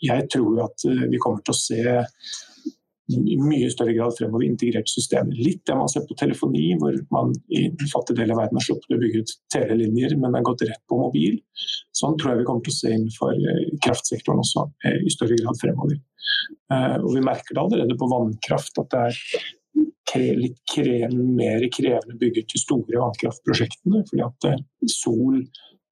jeg 0.03 0.25
tror 0.35 0.64
at 0.64 0.83
vi 0.83 1.18
kommer 1.23 1.45
til 1.47 1.53
å 1.53 1.59
se 1.61 1.83
i 3.12 3.37
mye 3.38 3.68
større 3.71 3.92
grad 3.95 4.16
fremover 4.16 4.42
integrerte 4.49 4.90
systemer. 4.90 5.37
Litt 5.38 5.61
det 5.68 5.77
man 5.79 5.90
ser 5.92 6.03
på 6.09 6.16
telefoni, 6.18 6.73
hvor 6.81 6.97
man 7.14 7.31
i 7.55 7.68
en 7.68 7.92
fattig 7.92 8.16
del 8.18 8.33
av 8.35 8.40
verden 8.40 8.59
har 8.59 8.66
sluppet 8.66 8.97
å 8.97 8.99
bygge 8.99 9.23
ut 9.23 9.35
telelinjer, 9.55 10.16
men 10.18 10.35
har 10.35 10.47
gått 10.49 10.64
rett 10.66 10.83
på 10.90 10.99
mobil. 10.99 11.38
Sånn 11.95 12.18
tror 12.18 12.33
jeg 12.33 12.40
vi 12.40 12.49
kommer 12.49 12.66
til 12.66 12.75
å 12.75 12.79
se 12.81 12.95
innenfor 12.97 13.79
kraftsektoren 13.87 14.42
også, 14.42 14.66
i 15.07 15.14
større 15.14 15.38
grad 15.38 15.61
fremover. 15.61 16.01
Og 17.05 17.11
vi 17.12 17.27
merker 17.29 17.55
det 17.55 17.62
allerede 17.62 18.01
på 18.01 18.11
vannkraft, 18.11 18.83
at 18.83 18.90
det 18.97 19.05
er 19.12 19.23
litt 20.37 20.59
krevende, 20.68 21.25
mer 21.38 21.64
krevende 21.73 22.18
bygget 22.21 22.51
til 22.53 22.61
store 22.61 23.01
vannkraftprosjektene. 23.01 24.03
fordi 24.09 24.25
at 24.27 24.90
sol 24.92 25.38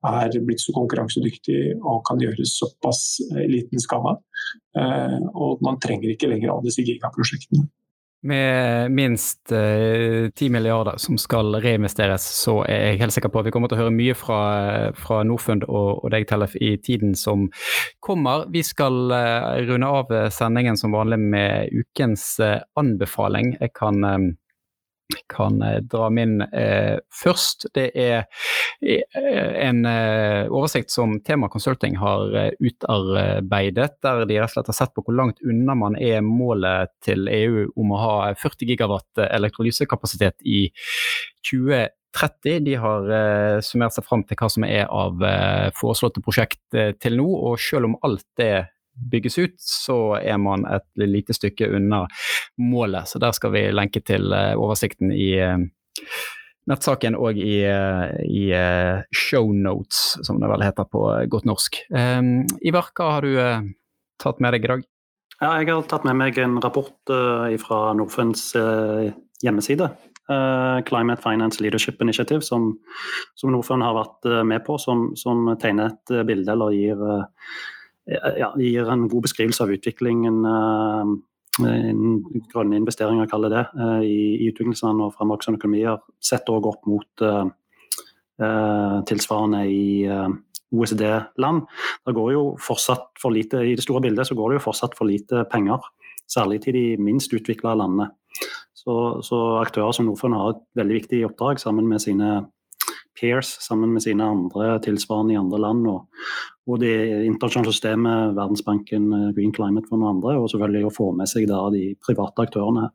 er 0.07 0.33
blitt 0.44 0.62
så 0.62 0.72
konkurransedyktig 0.76 1.76
og 1.81 2.03
kan 2.09 2.20
gjøres 2.20 2.57
såpass 2.61 3.20
i 3.37 3.48
liten 3.48 3.81
skala. 3.81 4.16
Eh, 4.76 5.18
og 5.35 5.61
man 5.64 5.81
trenger 5.81 6.12
ikke 6.12 6.31
lenger 6.31 6.53
alle 6.53 6.68
disse 6.68 6.85
gigaprosjektene. 6.87 7.66
Med 8.22 8.92
minst 8.92 9.52
eh, 9.52 10.28
ti 10.37 10.46
eh, 10.46 10.52
milliarder 10.52 10.98
som 11.00 11.16
skal 11.16 11.54
reinvesteres, 11.64 12.26
så 12.42 12.59
er 12.68 12.83
jeg 12.90 12.98
helt 13.00 13.14
sikker 13.16 13.33
på 13.33 13.40
at 13.40 13.48
vi 13.48 13.52
kommer 13.54 13.70
til 13.72 13.78
å 13.78 13.80
høre 13.87 13.94
mye 13.96 14.16
fra, 14.18 14.40
fra 14.92 15.22
Norfund 15.24 15.64
og, 15.64 16.02
og 16.04 16.12
deg, 16.12 16.26
Tellef, 16.28 16.52
i 16.61 16.74
tiden 16.85 17.14
som 17.16 17.46
kommer. 18.04 18.44
Vi 18.52 18.61
skal 18.66 19.14
eh, 19.16 19.64
runde 19.70 19.88
av 19.88 20.12
sendingen 20.37 20.76
som 20.76 20.92
vanlig 20.92 21.16
med 21.22 21.72
ukens 21.72 22.35
eh, 22.44 22.59
anbefaling. 22.76 23.54
Jeg 23.56 23.72
kan 23.80 24.04
eh, 24.04 24.18
kan 25.31 25.62
eh, 25.62 25.79
dra 25.83 26.09
min 26.11 26.40
eh, 26.42 26.99
først. 27.23 27.68
Det 27.75 27.90
er 27.99 28.25
eh, 28.81 29.03
en 29.66 29.85
eh, 29.88 30.49
oversikt 30.49 30.92
som 30.92 31.18
Tema 31.27 31.49
Consulting 31.53 31.99
har 32.01 32.35
eh, 32.37 32.51
utarbeidet, 32.61 33.99
der 34.03 34.25
de 34.27 34.40
rett 34.40 34.51
og 34.51 34.57
slett 34.57 34.73
har 34.73 34.79
sett 34.81 34.94
på 34.96 35.05
hvor 35.07 35.16
langt 35.16 35.42
unna 35.44 35.77
man 35.79 35.99
er 36.01 36.20
målet 36.27 36.92
til 37.05 37.31
EU 37.31 37.68
om 37.81 37.94
å 37.94 38.03
ha 38.03 38.16
40 38.38 38.68
gigawatt 38.73 39.25
elektrolysekapasitet 39.29 40.40
i 40.46 40.66
2030. 41.51 42.61
De 42.66 42.77
har 42.81 43.14
eh, 43.20 43.61
summert 43.64 43.96
seg 43.96 44.07
fram 44.07 44.27
til 44.27 44.38
hva 44.40 44.51
som 44.53 44.66
er 44.66 44.87
av 44.88 45.23
foreslåtte 45.79 46.23
prosjekt 46.25 46.62
til 46.70 47.18
nå, 47.18 47.27
og 47.27 47.59
selv 47.62 47.90
om 47.90 47.99
alt 48.07 48.27
det 48.40 48.55
bygges 49.01 49.39
ut, 49.39 49.55
så 49.61 50.17
er 50.21 50.39
man 50.39 50.67
et 50.69 50.87
lite 51.09 51.35
stykke 51.37 51.71
unna 51.77 52.05
målet. 52.61 53.09
Så 53.09 53.21
der 53.23 53.33
skal 53.37 53.55
vi 53.55 53.65
lenke 53.73 54.03
til 54.05 54.33
eh, 54.37 54.53
oversikten 54.59 55.13
i 55.15 55.33
eh, 55.41 55.57
nettsaken 56.71 57.17
og 57.19 57.39
i, 57.41 57.61
eh, 57.67 58.13
i 58.27 58.45
show 59.17 59.51
notes, 59.53 60.19
som 60.27 60.41
det 60.43 60.51
vel 60.51 60.67
heter 60.67 60.89
på 60.91 61.07
godt 61.33 61.49
norsk. 61.49 61.83
Um, 61.91 62.45
Ivar, 62.61 62.93
hva 62.97 63.11
har 63.17 63.27
du 63.27 63.73
tatt 64.21 64.43
med 64.43 64.55
deg 64.57 64.69
i 64.69 64.75
dag? 64.75 64.87
Ja, 65.41 65.55
jeg 65.57 65.71
har 65.73 65.89
tatt 65.89 66.05
med 66.05 66.19
meg 66.21 66.37
en 66.39 66.59
rapport 66.61 67.13
fra 67.63 67.79
Norfunds 67.97 68.51
hjemmeside. 69.41 69.87
Climate 70.87 71.25
Finance 71.25 71.63
Leadership 71.65 72.03
Initiative, 72.05 72.45
som, 72.45 72.75
som 73.41 73.55
Norfund 73.55 73.83
har 73.83 73.97
vært 73.97 74.29
med 74.47 74.61
på, 74.67 74.77
som, 74.79 75.09
som 75.19 75.49
tegner 75.59 75.95
et 75.95 76.13
bilde 76.29 76.53
eller 76.53 76.77
gir 76.77 77.01
ja, 78.09 78.51
gir 78.59 78.91
en 78.91 79.09
god 79.11 79.27
beskrivelse 79.27 79.65
av 79.65 79.73
utviklingen 79.75 80.45
uh, 80.47 81.15
grønne 81.61 82.79
investeringer, 82.79 83.29
kaller 83.29 83.53
det, 83.53 83.65
i, 84.07 84.21
i 84.41 84.47
utviklingsland 84.49 85.03
og 85.05 85.17
fremvoksende 85.19 85.59
økonomier, 85.59 85.99
sett 86.23 86.49
òg 86.49 86.69
opp 86.71 86.87
mot 86.89 87.25
tilsvarende 89.11 89.59
i 89.69 90.07
OECD-land. 90.73 91.67
Det 92.07 92.15
går 92.17 92.33
jo 92.33 92.45
fortsatt 92.63 93.11
for 93.21 93.35
lite, 93.35 93.61
I 93.67 93.75
det 93.77 93.85
store 93.85 94.03
bildet 94.07 94.29
så 94.29 94.37
går 94.39 94.51
det 94.51 94.61
jo 94.61 94.67
fortsatt 94.69 94.97
for 94.99 95.11
lite 95.11 95.45
penger, 95.51 95.83
særlig 96.31 96.63
til 96.65 96.79
de 96.79 96.85
minst 97.03 97.35
utvikla 97.35 97.75
landene. 97.75 98.11
Så, 98.75 99.21
så, 99.27 99.37
aktører 99.61 99.93
som 99.93 100.07
Norfund 100.09 100.35
har 100.35 100.55
et 100.55 100.63
veldig 100.79 100.97
viktig 101.03 101.25
oppdrag 101.27 101.61
sammen 101.61 101.89
med 101.89 102.01
sine 102.01 102.47
peers, 103.20 103.52
sammen 103.61 103.92
med 103.94 104.04
sine 104.04 104.24
andre 104.24 104.78
tilsvarende 104.85 105.35
i 105.35 105.40
andre 105.40 105.61
land. 105.61 105.87
Og, 105.90 106.06
og 106.70 106.80
det 106.83 106.94
internasjonale 107.26 107.74
systemet, 107.74 108.35
Verdensbanken, 108.38 109.12
eh, 109.16 109.28
Green 109.37 109.54
Climate 109.54 109.88
for 109.88 110.00
noen 110.00 110.16
andre, 110.16 110.38
og 110.38 110.50
selvfølgelig 110.52 110.88
å 110.88 110.94
få 110.94 111.11
med 111.16 111.30
seg 111.30 111.48
da 111.50 111.62
de 111.74 111.90
private 112.04 112.46
aktørene. 112.46 112.88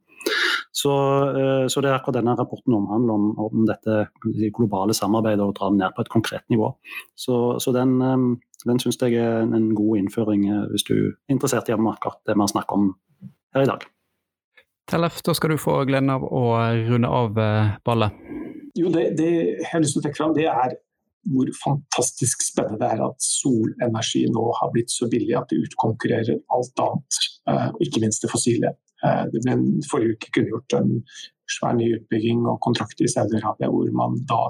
Så, 0.75 0.91
eh, 1.29 1.65
så 1.71 1.81
det 1.81 1.91
er 1.91 1.97
akkurat 1.97 2.19
denne 2.19 2.35
rapporten 2.37 2.75
omhandler 2.77 3.15
om, 3.15 3.31
om 3.39 3.65
dette 3.69 4.07
globale 4.55 4.95
samarbeidet 4.97 5.45
og 5.45 5.55
dra 5.57 5.71
det 5.71 5.81
ned 5.81 5.95
på 5.95 6.05
et 6.05 6.13
konkret 6.13 6.45
nivå. 6.51 6.73
Så, 7.15 7.59
så 7.63 7.73
den, 7.75 7.97
eh, 8.01 8.61
den 8.65 8.81
syns 8.81 8.99
jeg 9.01 9.19
er 9.21 9.43
en 9.45 9.73
god 9.77 10.01
innføring 10.01 10.47
hvis 10.71 10.87
du 10.87 10.95
er 10.97 11.35
interessert 11.35 11.69
i 11.69 11.75
akkurat 11.75 12.21
det 12.25 12.35
vi 12.35 12.43
har 12.43 12.53
snakket 12.55 12.79
om 12.79 12.89
her 13.55 13.67
i 13.67 13.69
dag. 13.69 13.85
Tellef, 14.85 15.21
da 15.25 15.33
skal 15.33 15.55
du 15.55 15.57
få 15.57 15.79
gleden 15.89 16.11
av 16.13 16.25
å 16.25 16.43
runde 16.85 17.09
av 17.09 17.39
ballet. 17.87 18.44
Jo, 18.75 18.89
det, 18.91 19.05
det 19.19 19.29
jeg 19.31 19.69
har 19.71 19.83
lyst 19.83 19.95
til 19.95 20.01
å 20.01 20.05
trekke 20.05 20.19
fram, 20.19 20.35
det 20.35 20.49
er 20.51 20.75
hvor 21.33 21.49
fantastisk 21.57 22.43
spennende 22.45 22.79
det 22.81 22.89
er 22.93 23.03
at 23.05 23.23
solenergi 23.23 24.25
nå 24.29 24.43
har 24.59 24.73
blitt 24.73 24.93
så 24.93 25.07
billig 25.09 25.33
at 25.39 25.49
det 25.49 25.63
utkonkurrerer 25.65 26.37
alt 26.53 26.83
annet, 26.83 27.21
eh, 27.49 27.69
ikke 27.85 28.03
minst 28.03 28.25
det 28.25 28.29
fossile. 28.29 28.75
Eh, 29.05 29.23
det 29.31 29.41
ble 29.43 29.55
en, 29.55 29.65
forrige 29.89 30.19
uke 30.19 30.33
kunngjort 30.37 30.77
en 30.77 30.91
svær 31.51 31.73
ny 31.77 31.91
utbygging 31.97 32.45
og 32.49 32.61
kontrakt 32.65 33.01
i 33.01 33.09
Saudi-Arabia 33.09 33.71
hvor 33.73 33.89
man 33.97 34.19
da 34.29 34.43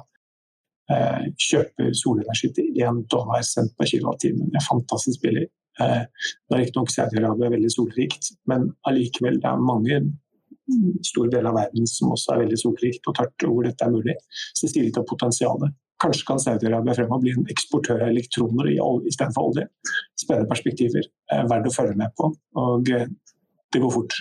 eh, 0.91 1.29
kjøper 1.47 1.95
solenergi 1.97 2.51
til 2.57 2.83
1 2.83 3.05
dollar 3.11 3.45
cent 3.47 3.71
per 3.79 3.89
kilowattime. 3.91 4.49
Det 4.51 4.59
er 4.59 4.67
fantastisk 4.67 5.23
billig. 5.23 5.47
Eh, 5.79 6.03
det 6.03 6.55
er 6.55 6.63
riktignok 6.63 6.91
Saudi-Arabia 6.91 7.51
veldig 7.55 7.71
solrikt, 7.71 8.33
men 8.51 8.69
allikevel 8.88 9.41
det 9.43 9.51
er 9.51 9.67
mange 9.71 10.03
store 11.06 11.32
del 11.34 11.47
av 11.49 11.58
verden 11.60 11.89
som 11.89 12.13
også 12.15 12.36
er 12.36 12.45
veldig 12.45 12.60
solrikt 12.62 13.10
og 13.10 13.17
tørt, 13.19 13.47
og 13.47 13.58
hvor 13.58 13.67
dette 13.67 13.86
er 13.86 13.93
mulig. 13.93 14.15
Så 14.54 14.65
det 14.65 14.73
stiller 14.73 15.01
av 15.01 15.10
potensialet. 15.10 15.75
Kanskje 16.04 16.28
kan 16.28 16.39
Saudi-Arabia 16.39 16.95
fremover 16.95 17.23
bli 17.23 17.34
en 17.38 17.49
eksportør 17.51 18.04
av 18.04 18.12
elektroner 18.12 18.71
istedenfor 19.08 19.51
olje. 19.51 19.67
Spennende 20.19 20.51
perspektiver. 20.51 21.08
Eh, 21.32 21.43
verdt 21.49 21.69
å 21.71 21.75
følge 21.75 21.99
med 21.99 22.15
på. 22.19 22.32
Og 22.60 22.91
eh, 22.91 23.08
det 23.71 23.82
går 23.84 23.93
fort. 23.93 24.17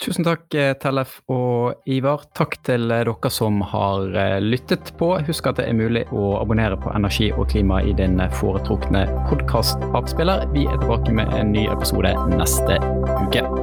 Tusen 0.00 0.26
takk, 0.26 0.44
eh, 0.54 0.74
Tellef 0.78 1.16
og 1.32 1.88
Ivar. 1.90 2.28
Takk 2.36 2.58
til 2.68 2.86
dere 2.92 3.32
som 3.32 3.58
har 3.72 4.06
lyttet 4.44 4.92
på. 5.00 5.12
Husk 5.26 5.50
at 5.50 5.58
det 5.58 5.66
er 5.66 5.78
mulig 5.80 6.04
å 6.14 6.36
abonnere 6.38 6.78
på 6.78 6.94
Energi 6.94 7.32
og 7.32 7.48
klima 7.50 7.82
i 7.82 7.96
din 7.96 8.20
foretrukne 8.38 9.08
podkastavspiller. 9.32 10.46
Vi 10.54 10.68
er 10.68 10.78
tilbake 10.78 11.16
med 11.16 11.34
en 11.34 11.50
ny 11.56 11.66
episode 11.72 12.14
neste 12.36 12.78
uke. 13.26 13.59